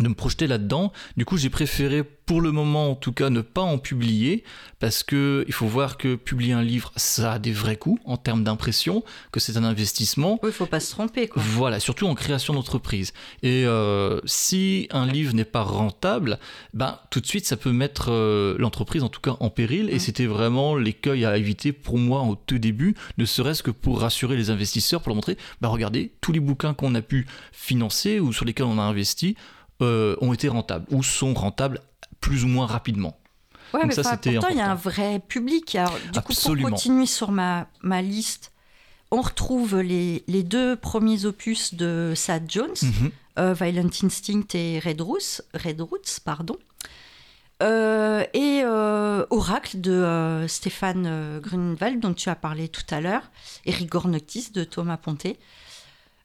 [0.00, 0.92] de me projeter là-dedans.
[1.16, 4.44] Du coup, j'ai préféré, pour le moment en tout cas, ne pas en publier,
[4.80, 8.16] parce que il faut voir que publier un livre, ça a des vrais coûts en
[8.16, 10.40] termes d'impression, que c'est un investissement.
[10.42, 11.28] Oui, il faut pas se tromper.
[11.28, 11.42] Quoi.
[11.44, 13.12] Voilà, surtout en création d'entreprise.
[13.42, 16.38] Et euh, si un livre n'est pas rentable,
[16.72, 19.90] ben tout de suite, ça peut mettre euh, l'entreprise, en tout cas, en péril.
[19.90, 20.00] Et mmh.
[20.00, 24.36] c'était vraiment l'écueil à éviter pour moi au tout début, ne serait-ce que pour rassurer
[24.36, 28.32] les investisseurs, pour leur montrer, ben regardez, tous les bouquins qu'on a pu financer ou
[28.32, 29.36] sur lesquels on a investi,
[29.82, 31.80] euh, ont été rentables ou sont rentables
[32.20, 33.18] plus ou moins rapidement.
[33.72, 35.74] Ouais, mais ça, pourtant, il y a un vrai public.
[35.74, 38.52] Alors, du coup, pour continuer sur ma, ma liste,
[39.10, 43.10] on retrouve les, les, deux premiers opus de Sad Jones, mhm.
[43.40, 46.56] euh, Violent Instinct et Red Roots, Red Roots pardon.
[47.62, 53.30] Euh, et Oracle de Stéphane Grunewald, dont tu as parlé tout à l'heure,
[53.66, 55.36] et Rigor Noctis de Thomas Ponté.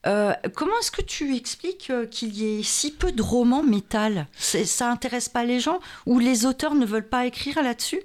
[0.07, 4.27] Euh, comment est-ce que tu expliques euh, qu'il y ait si peu de romans métal?
[4.37, 8.01] Ça intéresse pas les gens ou les auteurs ne veulent pas écrire là-dessus?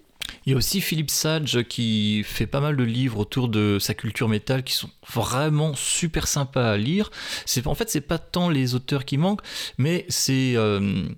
[0.46, 3.94] Il y a aussi Philippe Sage qui fait pas mal de livres autour de sa
[3.94, 7.10] culture métal qui sont vraiment super sympas à lire.
[7.46, 9.42] C'est en fait c'est pas tant les auteurs qui manquent,
[9.78, 11.08] mais c'est euh,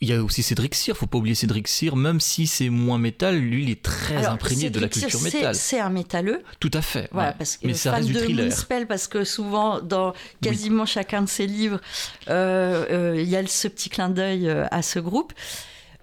[0.00, 2.98] il y a aussi Cédric Cyr, faut pas oublier Cédric Cyr, même si c'est moins
[2.98, 5.54] métal, lui il est très imprégné de la culture métal.
[5.54, 6.42] C'est un métalleux.
[6.60, 7.08] Tout à fait.
[7.12, 8.52] parce que Mais ça reste du thriller.
[8.52, 11.80] Spell, parce que souvent dans quasiment chacun de ses livres,
[12.28, 15.32] euh, euh, il y a ce petit clin d'œil euh, à ce groupe.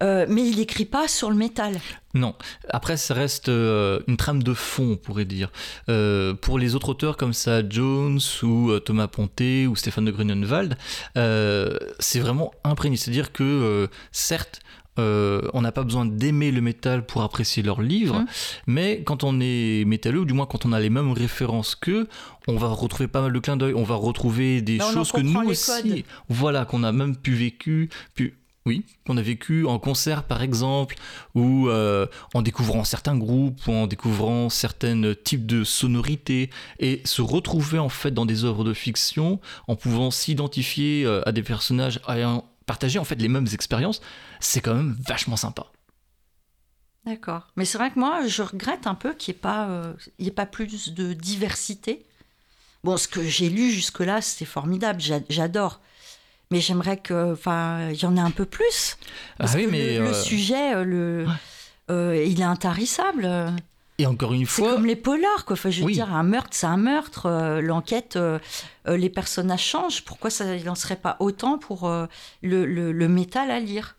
[0.04, 1.80] Euh, mais il n'écrit pas sur le métal.
[2.12, 2.34] Non.
[2.68, 5.50] Après, ça reste euh, une trame de fond, on pourrait dire.
[5.88, 10.76] Euh, pour les autres auteurs comme ça, Jones ou Thomas Ponté ou Stéphane de Grunenwald,
[11.14, 12.96] c'est vraiment imprégné.
[12.96, 14.60] C'est-à-dire que, certes,
[14.98, 18.26] on n'a pas besoin d'aimer le métal pour apprécier leurs livres, mmh.
[18.66, 22.06] mais quand on est métalleux, ou du moins quand on a les mêmes références qu'eux,
[22.46, 25.48] on va retrouver pas mal de clins d'œil, on va retrouver des choses que nous
[25.48, 28.34] aussi, voilà, qu'on a même pu vécu, pu
[28.66, 30.96] oui, qu'on a vécu en concert par exemple,
[31.34, 37.22] ou euh, en découvrant certains groupes, ou en découvrant certains types de sonorités, et se
[37.22, 42.00] retrouver en fait dans des œuvres de fiction en pouvant s'identifier euh, à des personnages
[42.08, 44.00] ayant partagé en fait les mêmes expériences,
[44.40, 45.66] c'est quand même vachement sympa.
[47.04, 47.48] D'accord.
[47.56, 50.94] Mais c'est vrai que moi, je regrette un peu qu'il n'y euh, ait pas plus
[50.94, 52.06] de diversité.
[52.82, 55.80] Bon, ce que j'ai lu jusque-là, c'est formidable, j'adore
[56.50, 58.96] mais j'aimerais que, enfin, il y en ait un peu plus.
[59.38, 61.26] ah oui, mais le, euh, sujet, euh, le,
[61.90, 63.28] euh, il est intarissable.
[63.98, 65.54] Et encore une fois, c'est comme les polars, quoi.
[65.54, 67.60] Enfin, je veux dire, un meurtre, c'est un meurtre.
[67.62, 68.18] L'enquête,
[68.86, 70.04] les personnages changent.
[70.04, 71.88] Pourquoi ça n'en serait pas autant pour
[72.42, 73.94] le, le, métal à lire?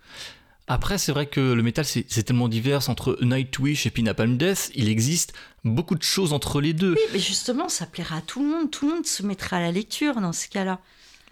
[0.68, 4.70] Après, c'est vrai que le métal, c'est tellement divers entre Nightwish et puis Napalm Death.
[4.76, 6.96] Il existe beaucoup de choses entre les deux.
[6.96, 8.72] Oui, mais justement, ça plaira à tout le monde.
[8.72, 10.80] Tout le monde se mettra à la lecture dans ce cas-là.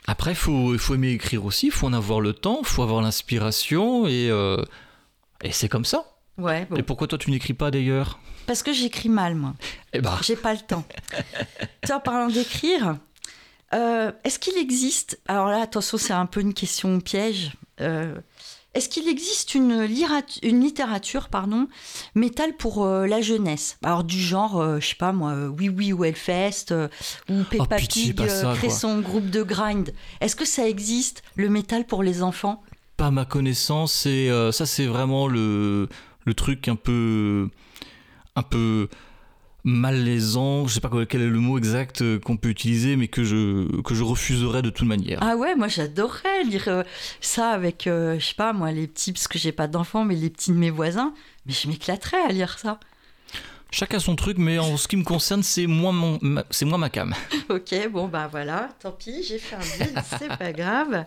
[0.07, 2.83] Après, il faut, faut aimer écrire aussi, il faut en avoir le temps, il faut
[2.83, 4.57] avoir l'inspiration, et, euh,
[5.43, 6.05] et c'est comme ça.
[6.37, 8.19] Ouais, Et pourquoi toi tu n'écris pas d'ailleurs?
[8.47, 9.53] Parce que j'écris mal, moi.
[9.93, 10.17] Eh ben.
[10.21, 10.83] J'ai pas le temps.
[11.91, 12.97] en parlant d'écrire,
[13.73, 15.19] euh, est-ce qu'il existe?
[15.27, 17.53] Alors là, attention, c'est un peu une question piège.
[17.81, 18.15] Euh,
[18.73, 19.87] est-ce qu'il existe une,
[20.41, 21.67] une littérature pardon,
[22.15, 23.77] métal pour euh, la jeunesse?
[23.83, 26.73] Alors du genre, euh, je sais pas moi, euh, Oui Oui ou Hellfest,
[27.29, 28.15] ou Peppa oh, Pig
[28.55, 29.93] crée son groupe de grind.
[30.21, 32.63] Est-ce que ça existe, le métal pour les enfants?
[32.97, 35.87] Pas ma connaissance, et ça c'est vraiment le,
[36.25, 37.49] le truc un peu...
[38.35, 38.89] un peu
[39.63, 43.23] malaisant, je sais pas quel est le mot exact euh, qu'on peut utiliser, mais que
[43.23, 45.19] je, que je refuserais de toute manière.
[45.21, 46.83] Ah ouais, moi j'adorerais lire euh,
[47.21, 50.15] ça avec, euh, je sais pas moi, les petits, parce que j'ai pas d'enfants, mais
[50.15, 51.13] les petits de mes voisins,
[51.45, 52.79] mais je m'éclaterais à lire ça.
[53.71, 56.19] Chacun son truc, mais en ce qui me concerne, c'est moi, mon,
[56.51, 57.13] c'est moi ma cam.
[57.49, 61.05] ok, bon bah voilà, tant pis, j'ai fait un vide, c'est pas grave.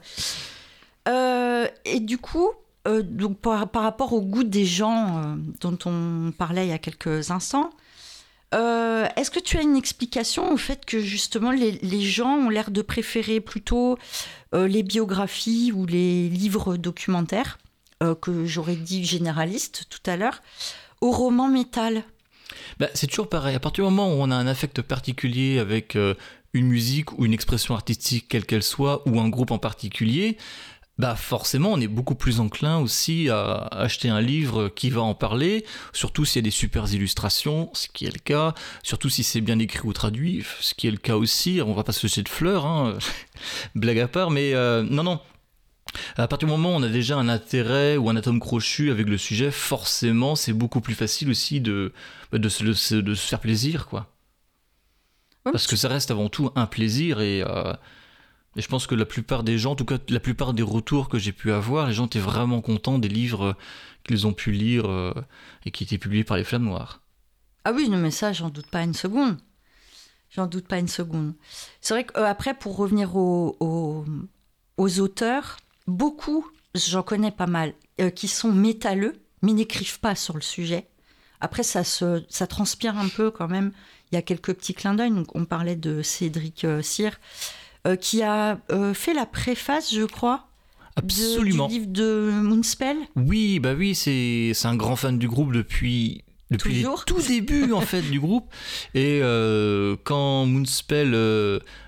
[1.85, 2.51] et du coup,
[2.87, 7.31] donc par, par, rapport au goût des gens dont on parlait il y a quelques
[7.31, 7.71] instants,
[8.55, 12.71] euh, est-ce que tu as une explication au fait que justement les, gens ont l'air
[12.71, 13.99] de préférer plutôt
[14.55, 17.59] euh, les biographies ou les livres documentaires,
[18.03, 20.43] euh, que j'aurais dit généralistes tout à l'heure,
[21.01, 22.05] au roman métal?
[22.79, 23.57] Bah, C'est toujours pareil.
[23.57, 25.99] À partir du moment où on a un affect particulier avec
[26.53, 30.39] une musique ou une expression artistique quelle qu'elle soit, ou un groupe en particulier,
[30.99, 35.15] bah forcément on est beaucoup plus enclin aussi à acheter un livre qui va en
[35.15, 39.23] parler, surtout s'il y a des super illustrations, ce qui est le cas, surtout si
[39.23, 42.07] c'est bien écrit ou traduit, ce qui est le cas aussi, on va pas se
[42.07, 42.99] jeter de fleurs, hein,
[43.75, 45.21] blague à part, mais euh, non non.
[46.17, 49.07] À partir du moment où on a déjà un intérêt ou un atome crochu avec
[49.07, 51.93] le sujet, forcément c'est beaucoup plus facile aussi de,
[52.33, 54.13] de, se, de, se faire plaisir, quoi.
[55.45, 57.43] Parce que ça reste avant tout un plaisir et...
[57.43, 57.75] Euh,
[58.57, 61.11] et je pense que la plupart des gens, en tout cas la plupart des retours
[61.11, 63.55] que j'ai pu avoir, les gens étaient vraiment contents des livres
[64.05, 65.13] qu'ils ont pu lire euh,
[65.67, 67.03] et qui étaient publiés par les Flammes Noires.
[67.65, 69.37] Ah oui, non, mais ça, j'en doute pas une seconde.
[70.31, 71.35] J'en doute pas une seconde.
[71.81, 74.05] C'est vrai qu'après, euh, pour revenir aux,
[74.79, 80.41] auteurs, beaucoup, j'en connais pas mal, euh, qui sont métalleux, mais n'écrivent pas sur le
[80.41, 80.87] sujet.
[81.41, 83.73] Après, ça, ça transpire un peu quand même.
[84.11, 85.13] Il y a quelques petits clins d'œil.
[85.35, 87.19] on parlait de Cédric Cyr.
[87.87, 90.49] Euh, qui a euh, fait la préface, je crois.
[90.97, 91.69] Absolument.
[91.69, 92.97] du livre de Moonspell.
[93.15, 97.81] Oui, bah oui, c'est un grand fan du groupe depuis depuis le tout début en
[97.81, 98.47] fait du groupe.
[98.95, 101.13] Et euh, quand Moonspell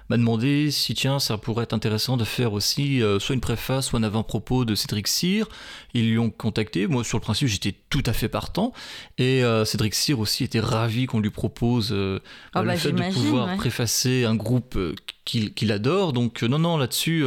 [0.09, 3.87] m'a demandé si tiens ça pourrait être intéressant de faire aussi euh, soit une préface
[3.87, 5.49] soit un avant-propos de Cédric Cyr.
[5.95, 6.87] Ils lui ont contacté.
[6.87, 8.73] Moi sur le principe j'étais tout à fait partant
[9.19, 12.21] et euh, Cédric Cyr aussi était ravi qu'on lui propose euh,
[12.55, 14.79] le bah, fait de pouvoir préfacer un groupe
[15.25, 16.13] qu'il adore.
[16.13, 17.25] Donc non non là-dessus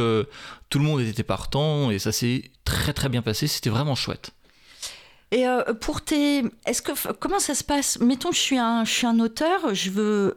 [0.68, 3.46] tout le monde était partant et ça s'est très très bien passé.
[3.46, 4.32] C'était vraiment chouette.
[5.30, 5.46] Et
[5.80, 7.98] pour tes, est-ce que comment ça se passe?
[8.00, 10.36] Mettons, je suis un, je suis un auteur, je veux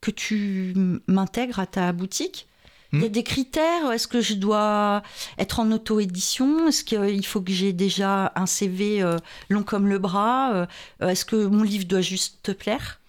[0.00, 0.74] que tu
[1.06, 2.48] m'intègres à ta boutique
[2.92, 3.12] Il y a hmm.
[3.12, 5.02] des critères Est-ce que je dois
[5.38, 6.68] être en auto-édition?
[6.68, 9.16] Est-ce qu'il faut que j'ai déjà un CV euh,
[9.48, 10.66] long comme le bras euh,
[11.00, 13.00] Est-ce que mon livre doit juste te plaire?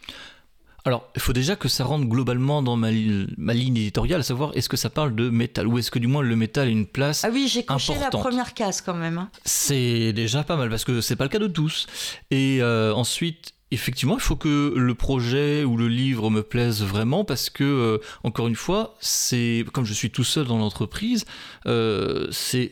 [0.83, 2.89] Alors, il faut déjà que ça rentre globalement dans ma,
[3.37, 5.67] ma ligne éditoriale, à savoir est-ce que ça parle de métal?
[5.67, 8.09] Ou est-ce que du moins le métal a une place Ah oui, j'ai coché la
[8.09, 9.19] première case quand même.
[9.19, 9.29] Hein.
[9.45, 11.85] C'est déjà pas mal parce que c'est pas le cas de tous.
[12.31, 17.25] Et euh, ensuite, effectivement, il faut que le projet ou le livre me plaise vraiment
[17.25, 21.25] parce que, euh, encore une fois, c'est comme je suis tout seul dans l'entreprise,
[21.65, 22.71] euh, c'est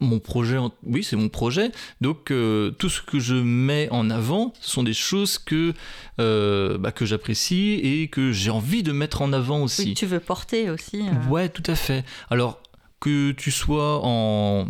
[0.00, 1.70] mon projet, oui, c'est mon projet.
[2.00, 5.74] Donc, euh, tout ce que je mets en avant, ce sont des choses que,
[6.16, 9.94] bah, que j'apprécie et que j'ai envie de mettre en avant aussi.
[9.94, 11.04] tu veux porter aussi.
[11.28, 12.04] Ouais, tout à fait.
[12.30, 12.60] Alors,
[13.00, 14.68] que tu sois en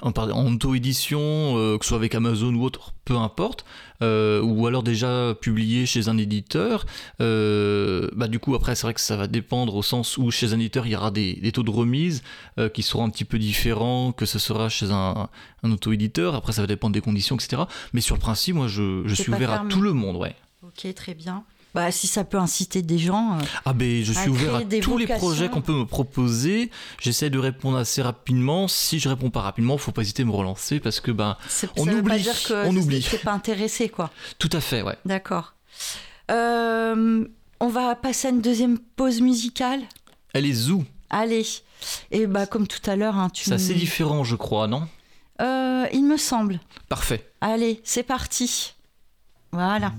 [0.00, 3.64] en, en auto-édition, euh, que ce soit avec Amazon ou autre, peu importe,
[4.02, 6.86] euh, ou alors déjà publié chez un éditeur,
[7.20, 10.52] euh, bah du coup après c'est vrai que ça va dépendre au sens où chez
[10.52, 12.22] un éditeur il y aura des, taux de remise
[12.72, 15.28] qui seront un petit peu différents que ce sera chez un,
[15.62, 17.62] un auto-éditeur, après ça va dépendre des conditions, etc.
[17.92, 20.34] Mais sur le principe, moi je, je suis ouvert à tout le monde, ouais.
[20.62, 21.44] Ok, très bien.
[21.74, 23.38] Bah, si ça peut inciter des gens.
[23.38, 26.70] Euh, ah ben, je suis ouvert à tous les projets qu'on peut me proposer.
[27.00, 28.68] J'essaie de répondre assez rapidement.
[28.68, 31.36] Si je réponds pas rapidement, faut pas hésiter à me relancer parce que ben,
[31.76, 32.02] on oublie.
[32.02, 33.06] Pas dire que on oublie.
[33.24, 34.10] pas intéressé, quoi.
[34.38, 34.96] Tout à fait, ouais.
[35.06, 35.54] D'accord.
[36.30, 37.24] Euh,
[37.60, 39.80] on va passer à une deuxième pause musicale.
[40.34, 41.46] Elle est où Allez.
[42.10, 43.44] Et bah comme tout à l'heure, hein, tu.
[43.44, 44.88] C'est assez différent, je crois, non?
[45.40, 46.60] Euh, Il me semble.
[46.88, 47.32] Parfait.
[47.40, 48.74] Allez, c'est parti.
[49.52, 49.92] Voilà.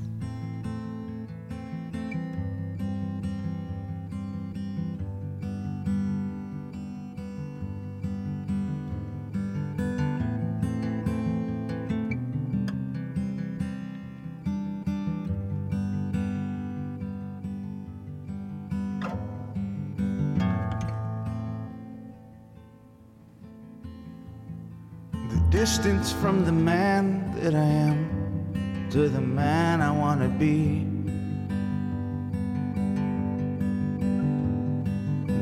[25.64, 30.86] Distance from the man that I am to the man I want to be.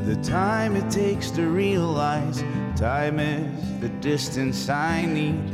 [0.06, 2.44] The time it takes to realize
[2.76, 5.50] time is the distance I need.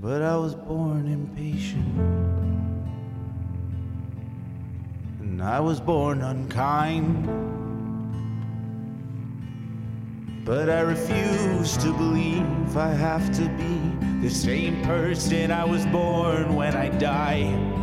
[0.00, 1.98] But I was born impatient,
[5.18, 7.63] and I was born unkind.
[10.44, 13.80] But I refuse to believe I have to be
[14.20, 17.73] the same person I was born when I die.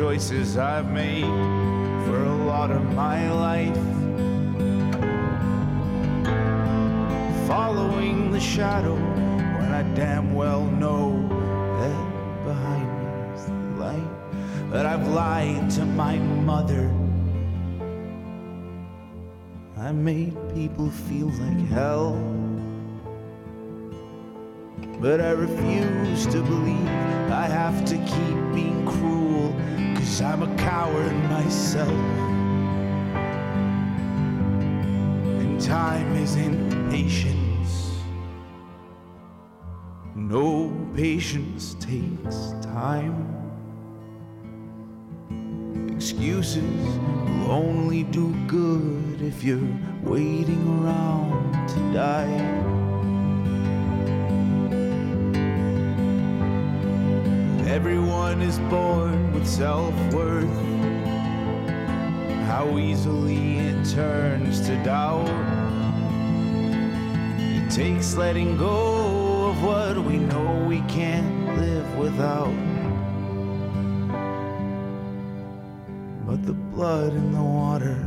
[0.00, 1.26] Choices I've made
[2.06, 3.76] for a lot of my life.
[7.46, 11.28] Following the shadow when I damn well know
[11.80, 13.52] that behind me is the
[13.84, 14.70] light.
[14.72, 16.90] That I've lied to my mother.
[19.76, 22.14] I made people feel like hell.
[24.98, 26.88] But I refuse to believe
[27.44, 29.19] I have to keep being cruel,
[30.20, 31.88] cause I'm a coward myself.
[35.40, 37.92] And time is impatience.
[40.14, 43.26] No patience takes time.
[45.90, 52.79] Excuses will only do good if you're waiting around to die.
[58.40, 60.48] Is born with self worth.
[62.46, 65.28] How easily it turns to doubt.
[67.38, 72.56] It takes letting go of what we know we can't live without.
[76.26, 78.02] But the blood in the water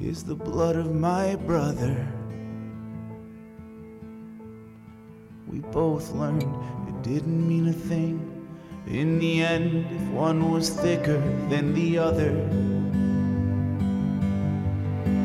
[0.00, 2.19] is the blood of my brother.
[5.72, 6.42] Both learned
[6.88, 8.26] it didn't mean a thing.
[8.86, 12.30] In the end, if one was thicker than the other.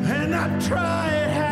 [0.08, 1.45] And I tried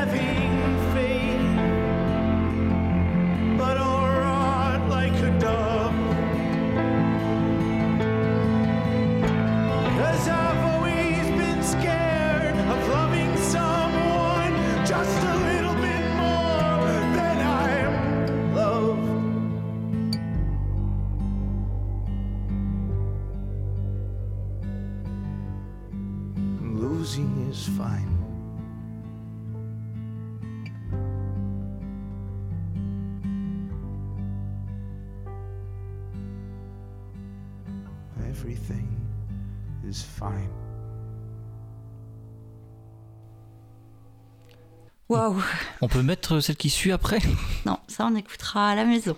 [45.24, 45.42] Waouh
[45.80, 47.18] On peut mettre celle qui suit après?
[47.64, 49.16] Non, ça on écoutera à la maison.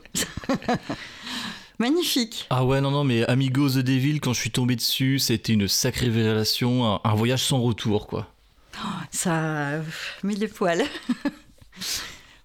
[1.78, 2.46] Magnifique.
[2.48, 5.68] Ah ouais, non, non, mais Amigo The Devil, quand je suis tombé dessus, c'était une
[5.68, 8.28] sacrée révélation, un, un voyage sans retour, quoi.
[9.10, 9.80] Ça
[10.22, 10.84] met les poils.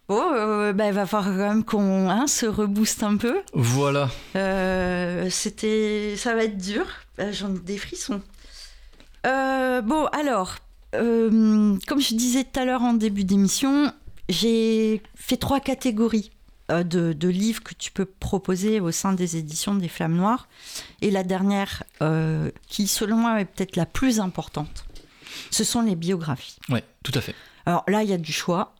[0.09, 3.41] Bon, euh, bah, il va falloir quand même qu'on hein, se rebooste un peu.
[3.53, 4.09] Voilà.
[4.35, 6.85] Euh, c'était, ça va être dur.
[7.19, 8.21] Euh, J'en ai des frissons.
[9.25, 10.55] Euh, bon, alors,
[10.95, 13.93] euh, comme je disais tout à l'heure en début d'émission,
[14.29, 16.31] j'ai fait trois catégories
[16.71, 20.47] euh, de, de livres que tu peux proposer au sein des éditions des Flammes Noires.
[21.01, 24.85] Et la dernière, euh, qui selon moi est peut-être la plus importante,
[25.49, 26.57] ce sont les biographies.
[26.69, 27.35] Ouais, tout à fait.
[27.65, 28.73] Alors là, il y a du choix.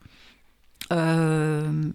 [0.92, 1.92] Euh,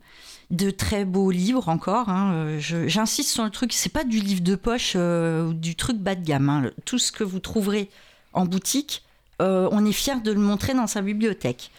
[0.51, 2.09] de très beaux livres encore.
[2.09, 2.59] hein.
[2.61, 6.15] J'insiste sur le truc, c'est pas du livre de poche euh, ou du truc bas
[6.15, 6.49] de gamme.
[6.49, 6.71] hein.
[6.85, 7.91] Tout ce que vous trouverez
[8.33, 9.03] en boutique,
[9.43, 11.71] euh, on est fiers de le montrer dans sa bibliothèque.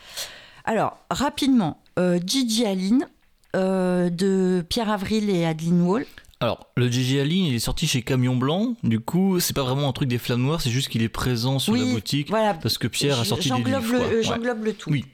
[0.65, 3.07] Alors, rapidement, euh, Gigi Aline
[3.55, 6.05] euh, de Pierre Avril et Adeline Wall.
[6.39, 8.75] Alors, le GG Aline, il est sorti chez Camion Blanc.
[8.83, 11.57] Du coup, c'est pas vraiment un truc des flammes noires, c'est juste qu'il est présent
[11.57, 12.29] sur la boutique.
[12.29, 12.53] Voilà.
[12.53, 13.93] Parce que Pierre a sorti des livres.
[13.93, 14.23] le, euh, Ouais.
[14.23, 14.91] j'englobe le tout.
[14.91, 15.05] Oui,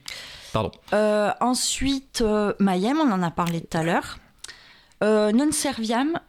[0.51, 0.71] pardon.
[1.39, 2.23] Ensuite,
[2.59, 4.17] Mayhem, on en a parlé tout à l'heure.
[5.01, 6.19] Non Serviam,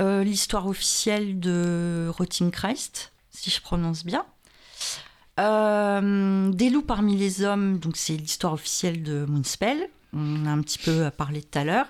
[0.00, 4.24] l'histoire officielle de Rotting Christ, si je prononce bien.
[5.40, 9.88] Euh, Des loups parmi les hommes, donc c'est l'histoire officielle de Moonspell.
[10.12, 11.86] On a un petit peu parlé tout à l'heure.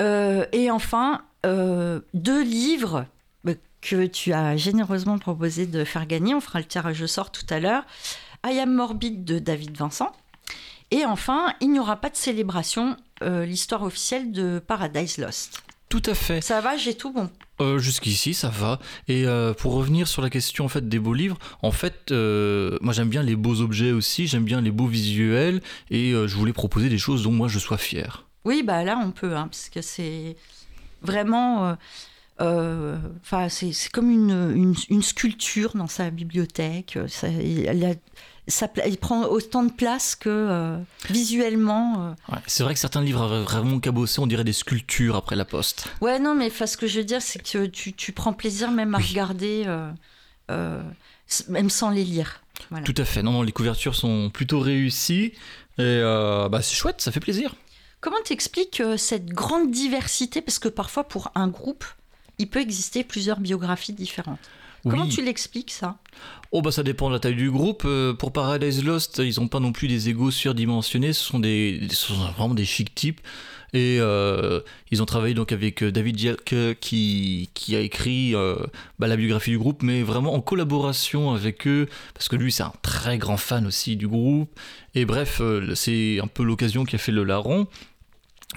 [0.00, 3.06] Euh, et enfin, euh, deux livres
[3.80, 6.34] que tu as généreusement proposé de faire gagner.
[6.34, 7.86] On fera le tirage au sort tout à l'heure.
[8.44, 10.12] I Am Morbid de David Vincent.
[10.90, 15.62] Et enfin, il n'y aura pas de célébration, l'histoire officielle de Paradise Lost.
[15.90, 16.40] Tout à fait.
[16.40, 17.28] Ça va, j'ai tout bon.
[17.60, 18.78] Euh, Jusqu'ici, ça va.
[19.08, 22.78] Et euh, pour revenir sur la question en fait des beaux livres, en fait, euh,
[22.80, 25.60] moi j'aime bien les beaux objets aussi, j'aime bien les beaux visuels,
[25.90, 28.24] et je voulais proposer des choses dont moi je sois fier.
[28.46, 30.36] Oui, bah là, on peut, hein, parce que c'est
[31.02, 31.76] vraiment.
[32.38, 36.98] Enfin, c'est comme une, une, une sculpture dans sa bibliothèque.
[37.08, 37.94] Ça, il, a-
[38.50, 40.78] ça il prend autant de place que euh,
[41.08, 42.08] visuellement.
[42.08, 42.32] euh.
[42.32, 45.44] Ouais, c'est vrai que certains livres avaient vraiment cabossé, on dirait des sculptures après la
[45.44, 45.88] poste.
[46.00, 48.70] Ouais, non, mais enfin, ce que je veux dire, c'est que tu, tu prends plaisir
[48.70, 49.64] même à regarder,
[50.50, 50.82] euh,
[51.48, 52.42] même sans les lire.
[52.70, 52.84] Voilà.
[52.84, 53.22] Tout à fait.
[53.22, 55.32] Non, non, les couvertures sont plutôt réussies,
[55.78, 56.00] et
[56.50, 57.54] bah, c'est chouette, ça fait plaisir.
[58.00, 60.40] Comment t'expliques euh, cette grande diversité?
[60.40, 61.84] Parce que parfois, pour un groupe,
[62.38, 64.38] il peut exister plusieurs biographies différentes.
[64.82, 65.08] Comment Oui.
[65.10, 65.98] tu l'expliques ça?
[66.52, 67.82] Oh bah ça dépend de la taille du groupe.
[67.84, 71.12] Euh, pour Paradise Lost, ils n'ont pas non plus des égos surdimensionnés.
[71.12, 73.20] Ce sont des, ce sont vraiment des chic types.
[73.72, 74.60] Et euh,
[74.90, 78.56] ils ont travaillé donc avec euh, David Dialke qui, qui a écrit euh,
[78.98, 82.64] bah, la biographie du groupe, mais vraiment en collaboration avec eux, parce que lui c'est
[82.64, 84.50] un très grand fan aussi du groupe.
[84.96, 85.40] Et bref,
[85.76, 87.68] c'est un peu l'occasion qui a fait le larron.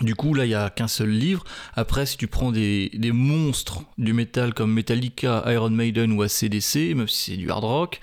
[0.02, 1.44] Du coup, là, il n'y a qu'un seul livre.
[1.76, 6.96] Après, si tu prends des, des monstres du métal comme Metallica, Iron Maiden ou ACDC,
[6.96, 8.00] même si c'est du hard rock,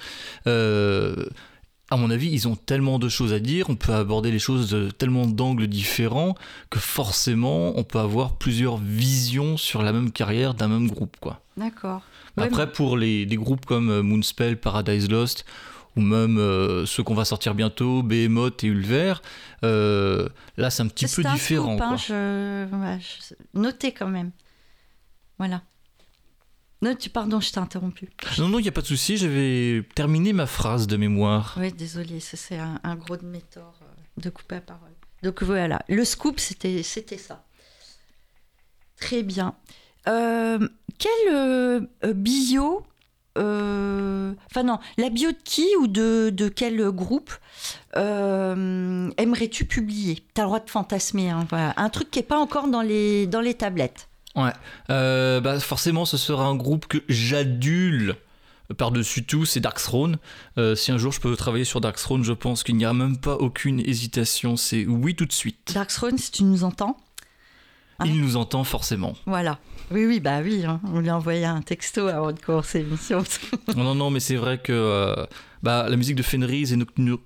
[0.47, 1.27] euh,
[1.91, 4.71] à mon avis, ils ont tellement de choses à dire, on peut aborder les choses
[4.71, 6.37] de tellement d'angles différents
[6.71, 11.41] que forcément, on peut avoir plusieurs visions sur la même carrière d'un même groupe, quoi.
[11.57, 12.03] D'accord.
[12.37, 15.45] Ouais, Après, pour les, des groupes comme euh, Moonspell, Paradise Lost,
[15.97, 19.15] ou même euh, ceux qu'on va sortir bientôt, Behemoth et Ulver,
[19.65, 21.77] euh, là c'est un petit peu différent.
[21.77, 22.99] scoop, hein, quoi.
[22.99, 23.35] je...
[23.55, 24.31] Notez quand même.
[25.39, 25.63] Voilà.
[26.83, 27.11] Non, tu...
[27.11, 28.09] Pardon, je t'ai interrompu.
[28.39, 31.57] Non, non, il n'y a pas de souci, j'avais terminé ma phrase de mémoire.
[31.59, 34.93] Oui, désolé, c'est un, un gros de mes torts euh, de couper la parole.
[35.23, 37.45] Donc voilà, le scoop, c'était ça.
[38.97, 39.55] Très bien.
[40.09, 40.67] Euh,
[40.99, 41.81] quel euh,
[42.15, 42.87] bio
[43.37, 47.33] Enfin non, la bio de qui ou de, de quel groupe
[47.97, 50.25] euh, aimerais-tu publier?
[50.35, 51.75] T'as le droit de fantasmer, hein, voilà.
[51.77, 54.09] un truc qui n'est pas encore dans les, dans les tablettes.
[54.37, 54.53] Ouais,
[54.91, 58.17] Euh, bah forcément, ce sera un groupe que j'adule
[58.79, 60.19] par-dessus tout, c'est Dark Throne.
[60.57, 62.93] Euh, si un jour je peux travailler sur Dark Throne, je pense qu'il n'y a
[62.93, 65.73] même pas aucune hésitation, c'est oui tout de suite.
[65.75, 66.97] Dark Throne, si tu nous entends,
[68.01, 68.07] Ah.
[68.07, 69.15] Il nous entend forcément.
[69.27, 69.59] voilà.
[69.93, 70.81] Oui, oui, bah oui, hein.
[70.93, 73.25] on lui a envoyé un texto avant de commencer l'émission.
[73.77, 75.27] non, non, mais c'est vrai que euh,
[75.65, 76.79] bah, la musique de Fenris et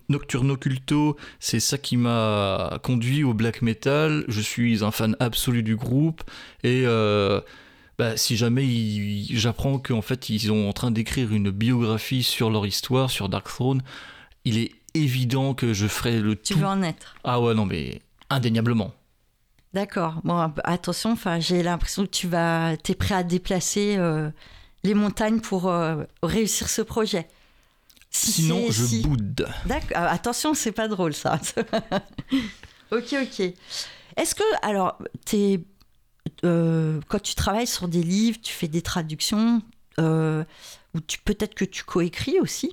[0.09, 4.25] Nocturno, Culto, c'est ça qui m'a conduit au black metal.
[4.29, 6.22] Je suis un fan absolu du groupe.
[6.62, 7.41] Et euh,
[7.99, 8.66] bah, si jamais
[9.31, 13.47] j'apprends qu'en fait ils sont en train d'écrire une biographie sur leur histoire, sur Dark
[13.47, 13.83] Throne,
[14.47, 16.61] il est évident que je ferai le tu tout.
[16.61, 18.01] veux en être Ah ouais, non, mais
[18.31, 18.95] indéniablement.
[19.75, 20.20] D'accord.
[20.25, 24.31] Bon, attention, enfin, j'ai l'impression que tu vas, es prêt à déplacer euh,
[24.85, 27.27] les montagnes pour euh, réussir ce projet.
[28.11, 29.49] Si Sinon, je si- boude.
[29.66, 29.91] D'accord.
[29.97, 31.41] Ah, Attention, c'est pas drôle ça.
[32.93, 33.41] ok, ok.
[34.16, 35.61] Est-ce que, alors, t'es,
[36.45, 39.61] euh, quand tu travailles sur des livres, tu fais des traductions,
[40.95, 42.72] ou peut-être que tu coécris aussi?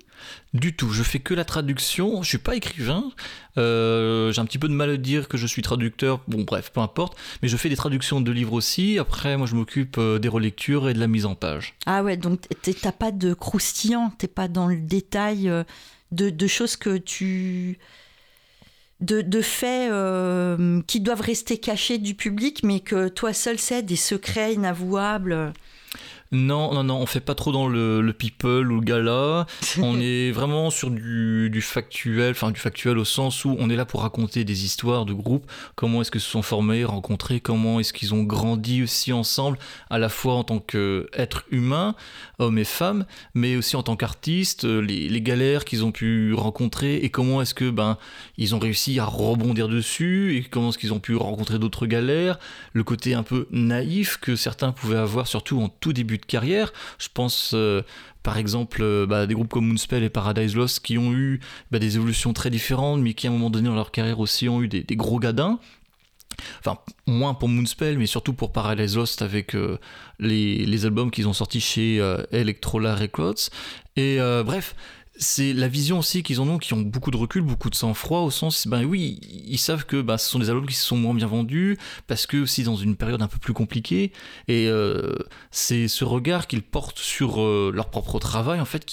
[0.54, 3.12] Du tout, je fais que la traduction, je suis pas écrivain,
[3.58, 6.72] euh, j'ai un petit peu de mal à dire que je suis traducteur, bon bref,
[6.72, 10.20] peu importe, mais je fais des traductions de livres aussi, après moi je m'occupe euh,
[10.20, 11.74] des relectures et de la mise en page.
[11.86, 12.42] Ah ouais, donc
[12.82, 15.64] t'as pas de croustillant, t'es pas dans le détail euh,
[16.12, 17.80] de, de choses que tu.
[19.00, 23.82] de, de faits euh, qui doivent rester cachés du public, mais que toi seul sais,
[23.82, 25.54] des secrets inavouables.
[26.34, 29.46] Non, non, non, on fait pas trop dans le, le people ou le gala.
[29.82, 33.76] On est vraiment sur du, du factuel, enfin du factuel au sens où on est
[33.76, 35.50] là pour raconter des histoires de groupe.
[35.76, 39.58] Comment est-ce que se sont formés, rencontrés, comment est-ce qu'ils ont grandi aussi ensemble,
[39.90, 41.96] à la fois en tant qu'être humain,
[42.42, 46.96] hommes et femmes, mais aussi en tant qu'artistes, euh, les, galères qu'ils ont pu rencontrer
[46.96, 47.98] et comment est-ce que ben
[48.38, 52.40] ils ont réussi à rebondir dessus et comment est-ce qu'ils ont pu rencontrer d'autres galères,
[52.74, 56.74] le côté un peu naïf que certains pouvaient avoir, surtout en tout début de carrière.
[56.98, 57.84] Je pense euh,
[58.24, 61.40] par exemple euh, bah, des groupes comme Moonspell et Paradise Lost qui ont eu
[61.70, 64.50] bah, des évolutions très différentes, mais qui à un moment donné dans leur carrière aussi
[64.50, 65.60] ont eu des, des gros gadins.
[66.60, 69.78] Enfin, moins pour Moonspell, mais surtout pour Paradise Lost avec euh,
[70.20, 73.50] les, albums qu'ils ont sortis chez euh, Electrola Records.
[73.96, 74.76] Et euh, bref,
[75.18, 78.22] c'est la vision aussi qu'ils en ont, qui ont beaucoup de recul, beaucoup de sang-froid,
[78.22, 80.98] au sens, ben oui, ils savent que ben, ce sont des albums qui se sont
[80.98, 81.78] moins bien vendus,
[82.08, 84.14] parce que aussi dans une période un peu plus compliquée,
[84.48, 85.16] et euh,
[85.52, 88.86] c'est ce regard qu'ils portent sur leur propre travail, en fait,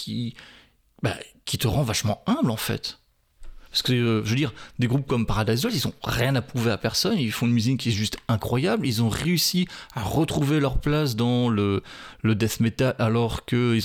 [1.02, 1.14] ben,
[1.44, 2.98] qui te rend vachement humble, en fait.
[3.70, 6.42] Parce que, euh, je veux dire, des groupes comme Paradise Lost, ils ont rien à
[6.42, 10.02] prouver à personne, ils font une musique qui est juste incroyable, ils ont réussi à
[10.02, 11.82] retrouver leur place dans le,
[12.22, 13.82] le death metal alors qu'ils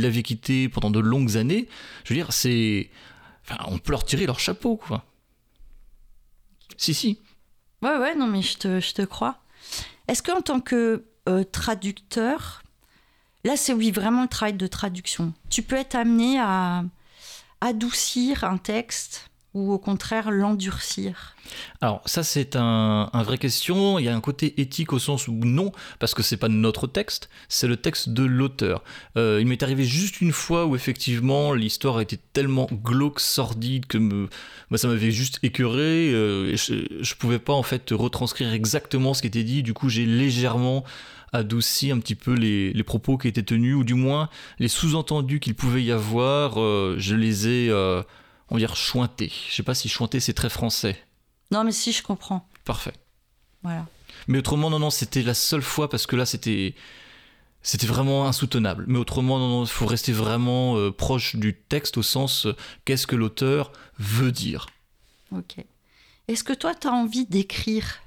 [0.00, 1.68] l'avaient quitté pendant de longues années.
[2.04, 2.90] Je veux dire, c'est,
[3.44, 5.04] enfin, on peut leur tirer leur chapeau, quoi.
[6.76, 7.18] Si, si.
[7.82, 9.38] Ouais, ouais, non, mais je te, je te crois.
[10.06, 12.62] Est-ce qu'en tant que euh, traducteur,
[13.44, 16.84] là, c'est oui, vraiment le travail de traduction, tu peux être amené à
[17.60, 21.34] adoucir un texte ou au contraire l'endurcir
[21.80, 23.98] Alors ça c'est un, vraie question.
[23.98, 26.86] Il y a un côté éthique au sens où non, parce que c'est pas notre
[26.86, 28.84] texte, c'est le texte de l'auteur.
[29.16, 33.98] Euh, il m'est arrivé juste une fois où effectivement l'histoire était tellement glauque, sordide que
[33.98, 36.12] moi, ça m'avait juste écœuré.
[36.12, 39.62] euh, et je, je pouvais pas en fait retranscrire exactement ce qui était dit.
[39.62, 40.84] Du coup j'ai légèrement
[41.32, 45.40] adouci un petit peu les, les propos qui étaient tenus, ou du moins les sous-entendus
[45.40, 46.60] qu'il pouvait y avoir.
[46.60, 48.02] euh, je les ai, euh,
[48.48, 49.32] on va dire, chointés.
[49.48, 51.02] Je sais pas si chointer c'est très français.
[51.50, 52.48] Non, mais si, je comprends.
[52.64, 52.94] Parfait.
[53.62, 53.86] Voilà.
[54.26, 56.74] Mais autrement, non, non, c'était la seule fois parce que là, c'était.
[57.60, 58.84] C'était vraiment insoutenable.
[58.86, 62.46] Mais autrement, non, non, il faut rester vraiment euh, proche du texte au sens
[62.84, 64.66] qu'est-ce que l'auteur veut dire.
[65.32, 65.56] Ok.
[66.28, 68.00] Est-ce que toi, tu as envie d'écrire?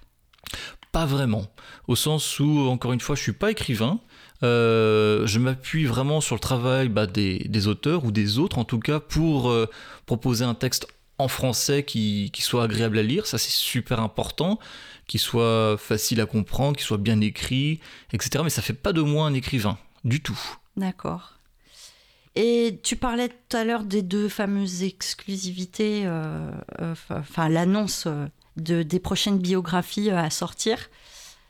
[0.92, 1.48] Pas vraiment.
[1.88, 4.00] Au sens où, encore une fois, je suis pas écrivain.
[4.44, 8.80] Euh, je m'appuie vraiment sur le travail bah, des, auteurs ou des autres en tout
[8.80, 9.70] cas pour euh,
[10.08, 10.88] proposer un texte
[11.20, 14.58] en français qui, soit agréable à lire, ça c'est super important,
[15.06, 17.80] qui soit facile à comprendre, qui soit bien écrit,
[18.12, 18.44] etc.
[18.44, 20.40] Mais ça fait pas de moi un écrivain, du tout.
[20.76, 21.34] D'accord.
[22.34, 26.50] Et tu parlais tout à l'heure des deux fameuses exclusivités, euh,
[27.12, 28.08] enfin l'annonce
[28.62, 30.90] de, des prochaines biographies euh, à sortir.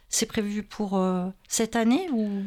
[0.09, 2.43] C'est prévu pour euh, cette année ou?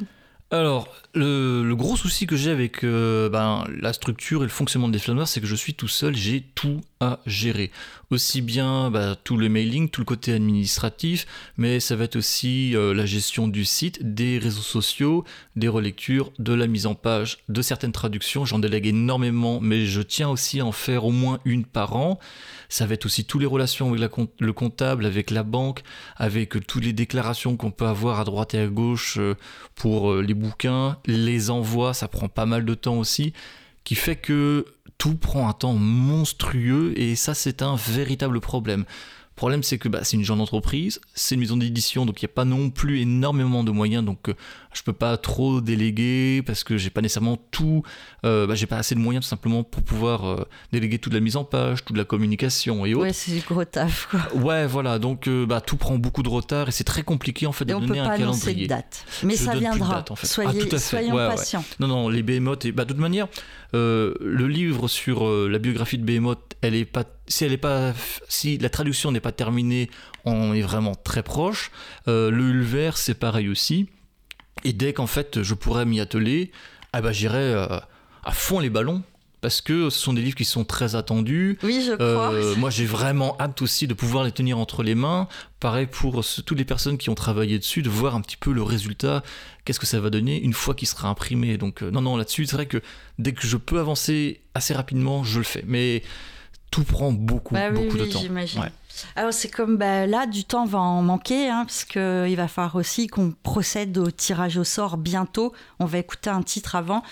[0.50, 4.98] Alors, le, gros souci que j'ai avec euh, ben, la structure et le fonctionnement des
[4.98, 7.72] Flammes Noires, c'est que je suis tout seul, j'ai tout à gérer.
[8.14, 12.76] Aussi bien bah, tout le mailing, tout le côté administratif, mais ça va être aussi
[12.76, 15.24] euh, la gestion du site, des réseaux sociaux,
[15.56, 18.44] des relectures, de la mise en page, de certaines traductions.
[18.44, 22.20] J'en délègue énormément, mais je tiens aussi à en faire au moins une par an.
[22.68, 25.82] Ça va être aussi toutes les relations avec le comptable, avec la banque,
[26.14, 29.34] avec euh, toutes les déclarations qu'on peut avoir à droite et à gauche euh,
[29.74, 33.32] pour les bouquins, les envois, ça prend pas mal de temps aussi,
[33.82, 34.66] qui fait que
[34.98, 38.80] tout prend un temps monstrueux et ça c'est un véritable problème.
[38.80, 42.24] Le problème c'est que bah, c'est une jeune entreprise, c'est une maison d'édition donc il
[42.24, 44.34] n'y a pas non plus énormément de moyens donc euh,
[44.74, 47.82] je peux pas trop déléguer parce que j'ai pas nécessairement tout,
[48.24, 51.20] euh, bah, j'ai pas assez de moyens tout simplement pour pouvoir euh, déléguer toute la
[51.20, 53.04] mise en page, toute la communication et autres.
[53.04, 54.20] Ouais, c'est du gros taf, quoi.
[54.34, 57.52] Ouais, voilà, donc euh, bah, tout prend beaucoup de retard et c'est très compliqué en
[57.52, 59.04] fait Et de on peut pas un de date.
[59.22, 59.96] Mais Je ça viendra.
[59.96, 60.26] date, en fait.
[60.26, 61.34] Ah, Soyez, soyons Ouais, ouais.
[61.34, 61.64] patients.
[61.78, 63.28] Non, non, les Behemoth, et, bah, de toute manière,
[63.74, 67.56] euh, le livre sur euh, la biographie de Behemoth, elle est pas, si elle est
[67.56, 67.92] pas,
[68.28, 69.90] si la traduction n'est pas terminée,
[70.24, 71.70] on est vraiment très proche.
[72.08, 73.88] Euh, le Ulver, c'est pareil aussi.
[74.64, 76.50] Et dès qu'en fait je pourrais m'y atteler,
[76.92, 77.66] ah bah j'irai euh,
[78.24, 79.02] à fond les ballons.
[79.42, 81.58] parce que ce sont des livres qui sont très attendus.
[81.62, 82.32] Oui, je crois.
[82.32, 85.28] Euh, moi, j'ai vraiment hâte aussi de pouvoir les tenir entre les mains.
[85.60, 88.54] Pareil pour ce- toutes les personnes qui ont travaillé dessus, de voir un petit peu
[88.54, 89.22] le résultat,
[89.66, 91.58] qu'est-ce que ça va donner une fois qu'il sera imprimé?
[91.58, 92.80] Donc, euh, non, non, là-dessus, c'est vrai que
[93.18, 95.62] dès que je peux avancer assez rapidement, je le fais.
[95.66, 96.02] Mais
[96.74, 98.18] tout prend beaucoup, Bah oui, beaucoup oui, de temps.
[98.18, 98.60] j'imagine.
[98.62, 98.72] Ouais.
[99.14, 102.74] Alors c'est comme bah, là, du temps va en manquer, hein, parce qu'il va falloir
[102.74, 105.52] aussi qu'on procède au tirage au sort bientôt.
[105.78, 107.04] On va écouter un titre avant.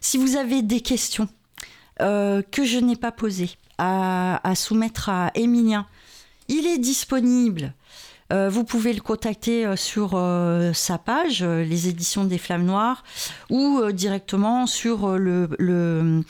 [0.00, 1.28] Si vous avez des questions
[2.00, 5.86] euh, que je n'ai pas posées à, à soumettre à Émilien,
[6.48, 7.74] il est disponible.
[8.32, 13.04] Euh, vous pouvez le contacter euh, sur euh, sa page, les éditions des Flammes Noires,
[13.50, 16.22] ou directement sur le, le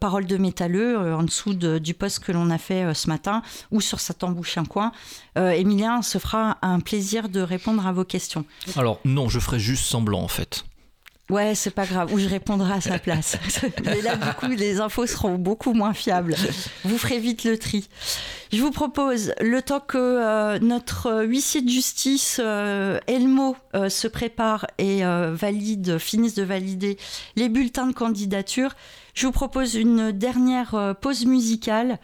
[0.00, 3.80] Parole de métalleux, en dessous de- du post que l'on a fait ce matin, ou
[3.80, 4.90] sur sa tambouche un coin.
[5.36, 8.44] Emilien se fera un plaisir de répondre à vos questions.
[8.76, 10.64] Alors, non, je ferai juste semblant, en fait.
[11.28, 13.36] Ouais, c'est pas grave, ou je répondrai à sa place.
[13.84, 16.36] Mais là, du coup, les infos seront beaucoup moins fiables.
[16.84, 17.88] Vous ferez vite le tri.
[18.52, 24.06] Je vous propose, le temps que euh, notre huissier de justice, euh, Elmo, euh, se
[24.06, 26.96] prépare et valide, finisse de valider
[27.34, 28.74] les bulletins de candidature,
[29.14, 31.98] je vous propose une dernière pause musicale.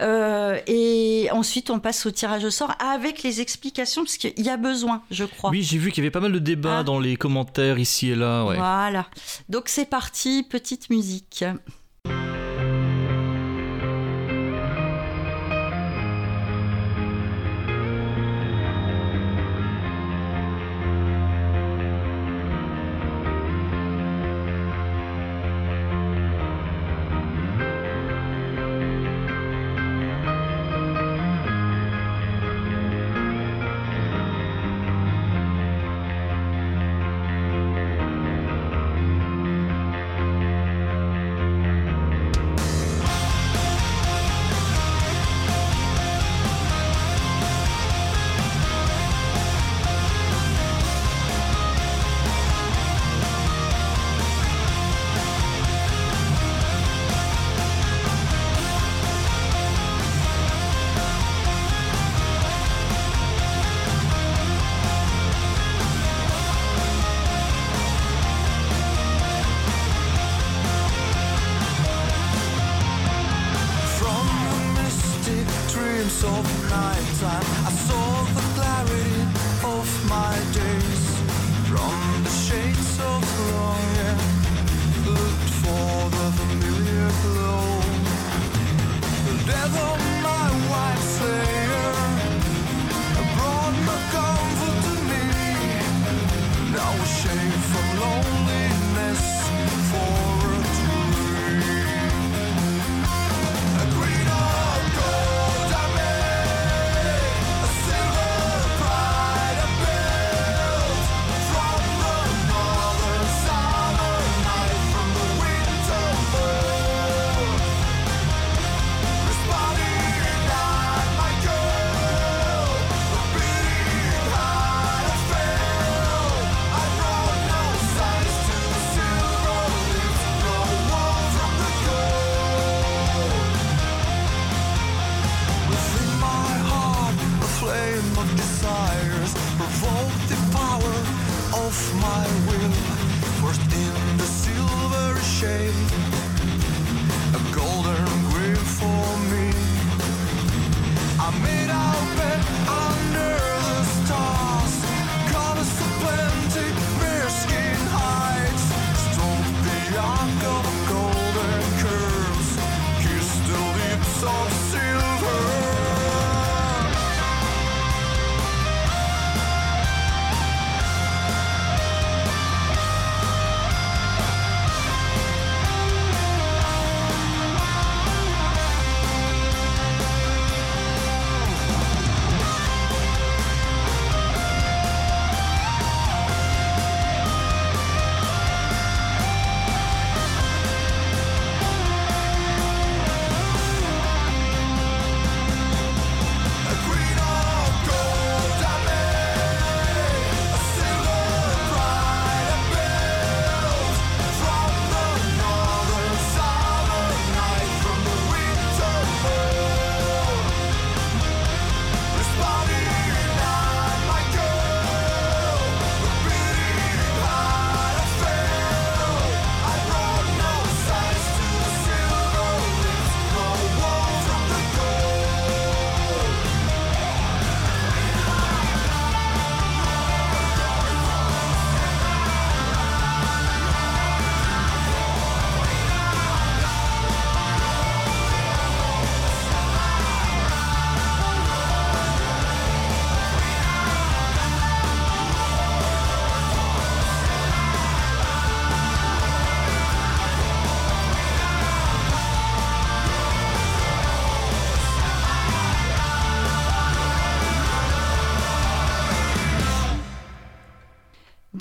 [0.00, 4.48] Euh, et ensuite, on passe au tirage au sort avec les explications, parce qu'il y
[4.48, 5.50] a besoin, je crois.
[5.50, 6.82] Oui, j'ai vu qu'il y avait pas mal de débats Ah.
[6.84, 8.44] dans les commentaires ici et là.
[8.44, 8.56] Ouais.
[8.56, 9.06] Voilà.
[9.48, 11.44] Donc c'est parti, petite musique.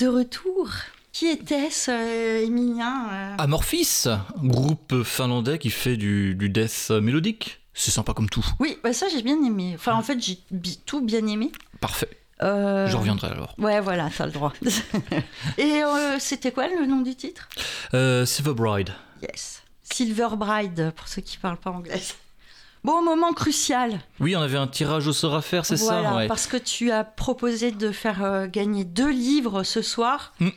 [0.01, 0.69] De retour.
[1.13, 4.05] Qui était-ce, euh, Emilien euh Amorphis,
[4.41, 7.59] groupe finlandais qui fait du, du death mélodique.
[7.73, 8.45] C'est sympa comme tout.
[8.59, 9.73] Oui, bah ça j'ai bien aimé.
[9.75, 11.51] Enfin, en fait, j'ai bi- tout bien aimé.
[11.81, 12.09] Parfait.
[12.41, 13.53] Euh, Je reviendrai alors.
[13.59, 14.53] Ouais, voilà, t'as le droit.
[15.57, 15.81] Et
[16.19, 17.47] c'était quoi le nom du titre?
[18.25, 18.89] Silver Bride.
[19.21, 19.61] Yes.
[19.83, 22.01] Silver Bride, pour ceux qui parlent pas anglais.
[22.83, 23.99] Bon, moment crucial.
[24.19, 26.27] Oui, on avait un tirage au sort à faire, c'est voilà, ça ouais.
[26.27, 30.33] parce que tu as proposé de faire euh, gagner deux livres ce soir.
[30.39, 30.49] Mm.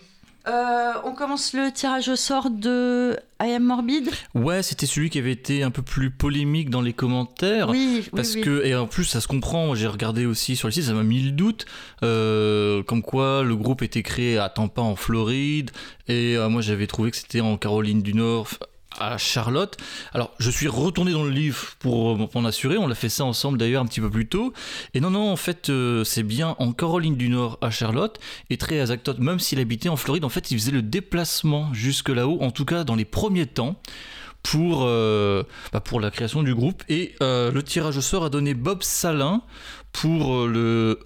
[0.46, 4.10] Euh, on commence le tirage au sort de I Am Morbid.
[4.34, 7.70] Ouais, c'était celui qui avait été un peu plus polémique dans les commentaires.
[7.70, 8.42] Oui, oui, Parce oui.
[8.42, 11.02] que, et en plus, ça se comprend, j'ai regardé aussi sur le site, ça m'a
[11.02, 11.64] mis le doute,
[12.02, 15.70] euh, comme quoi le groupe était créé à Tampa en Floride,
[16.08, 18.48] et euh, moi j'avais trouvé que c'était en Caroline du Nord,
[18.98, 19.76] à Charlotte.
[20.12, 23.58] Alors, je suis retourné dans le livre pour m'en assurer, on l'a fait ça ensemble
[23.58, 24.52] d'ailleurs un petit peu plus tôt,
[24.94, 28.18] et non, non, en fait, euh, c'est bien en Caroline du Nord à Charlotte,
[28.50, 32.08] et très Azactot, même s'il habitait en Floride, en fait, il faisait le déplacement jusque
[32.08, 33.76] là-haut, en tout cas dans les premiers temps
[34.44, 35.42] pour, euh,
[35.72, 36.84] bah, pour la création du groupe.
[36.88, 39.42] Et euh, le tirage au sort a donné Bob Salin
[39.90, 41.00] pour euh, le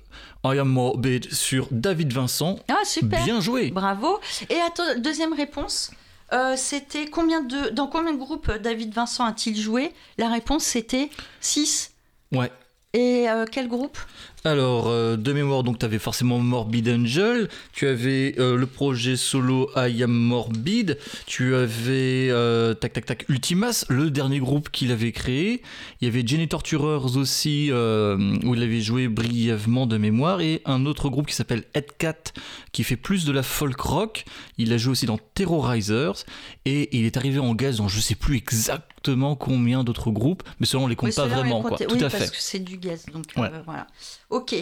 [0.44, 2.58] I Am Morbid sur David Vincent.
[2.68, 3.24] Ah, super.
[3.24, 4.20] Bien joué Bravo.
[4.50, 5.90] Et à toi, deuxième réponse,
[6.32, 9.92] euh, c'était combien de, dans combien de groupes David Vincent a-t-il joué?
[10.18, 11.10] La réponse c'était
[11.40, 11.92] 6.
[12.32, 12.50] Ouais.
[12.92, 13.98] Et euh, quel groupe?
[14.44, 19.16] Alors, euh, de mémoire, donc tu avais forcément Morbid Angel, tu avais euh, le projet
[19.16, 24.92] solo I Am Morbid, tu avais euh, tac tac tac Ultimas, le dernier groupe qu'il
[24.92, 25.60] avait créé.
[26.00, 30.86] Il y avait Jenny Torturers aussi, où il avait joué brièvement de mémoire, et un
[30.86, 32.32] autre groupe qui s'appelle Headcat,
[32.70, 34.24] qui fait plus de la folk rock.
[34.56, 36.24] Il a joué aussi dans Terrorizers,
[36.64, 40.66] et il est arrivé en gaz dans je sais plus exactement combien d'autres groupes, mais
[40.66, 41.76] cela on les compte Oui, pas vraiment, quoi.
[41.76, 42.30] Tout oui, à parce fait.
[42.30, 43.04] que c'est du gaz.
[43.12, 43.50] Donc Ouais.
[43.64, 43.86] voilà.
[44.30, 44.54] Ok.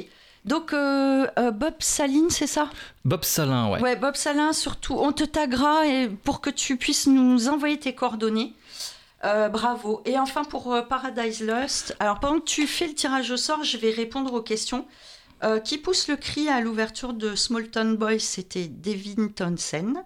[0.46, 2.70] Donc euh, euh, Bob Saline, c'est ça?
[3.04, 3.80] Bob Salin, ouais.
[3.80, 7.94] Ouais, Bob Salin, surtout, on te taguera et pour que tu puisses nous envoyer tes
[7.94, 8.54] coordonnées.
[9.24, 10.02] Euh, bravo.
[10.04, 13.76] Et enfin pour Paradise Lost, alors pendant que tu fais le tirage au sort, je
[13.76, 14.86] vais répondre aux questions.
[15.64, 20.02] Qui pousse le cri à l'ouverture de Small Town Boys, c'était Devin Townsend.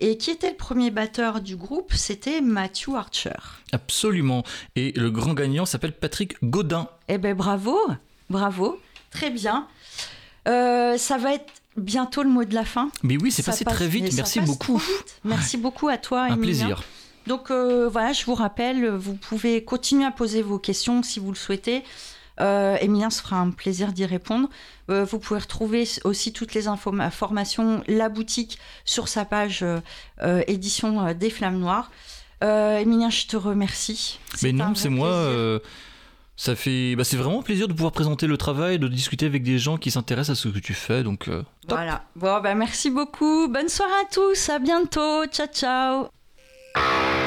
[0.00, 3.36] Et qui était le premier batteur du groupe, c'était Matthew Archer.
[3.70, 4.44] Absolument.
[4.74, 6.88] Et le grand gagnant s'appelle Patrick Godin.
[7.08, 7.78] Eh ben bravo,
[8.30, 8.80] bravo,
[9.12, 9.66] très bien.
[10.48, 12.90] Euh, ça va être bientôt le mot de la fin.
[13.02, 14.12] Mais oui, c'est passé passe- très vite.
[14.14, 14.78] Merci beaucoup.
[14.78, 15.20] vite.
[15.24, 16.42] Merci beaucoup à toi, Un Emilien.
[16.42, 16.82] plaisir.
[17.28, 21.30] Donc euh, voilà, je vous rappelle, vous pouvez continuer à poser vos questions si vous
[21.30, 21.84] le souhaitez.
[22.40, 24.48] Euh, Emilien se fera un plaisir d'y répondre.
[24.90, 29.64] Euh, vous pouvez retrouver aussi toutes les informations, la boutique sur sa page
[30.48, 31.90] édition des Flammes Noires.
[32.40, 34.18] Emilien, je te remercie.
[34.42, 35.08] Mais non, c'est moi.
[36.42, 39.60] Ça fait, bah, c'est vraiment plaisir de pouvoir présenter le travail, de discuter avec des
[39.60, 41.04] gens qui s'intéressent à ce que tu fais.
[41.04, 41.44] Donc, euh.
[41.68, 42.02] Voilà.
[42.16, 43.46] Bon, bah, merci beaucoup.
[43.46, 44.48] Bonne soirée à tous.
[44.48, 45.24] À bientôt.
[45.26, 47.21] Ciao, ciao.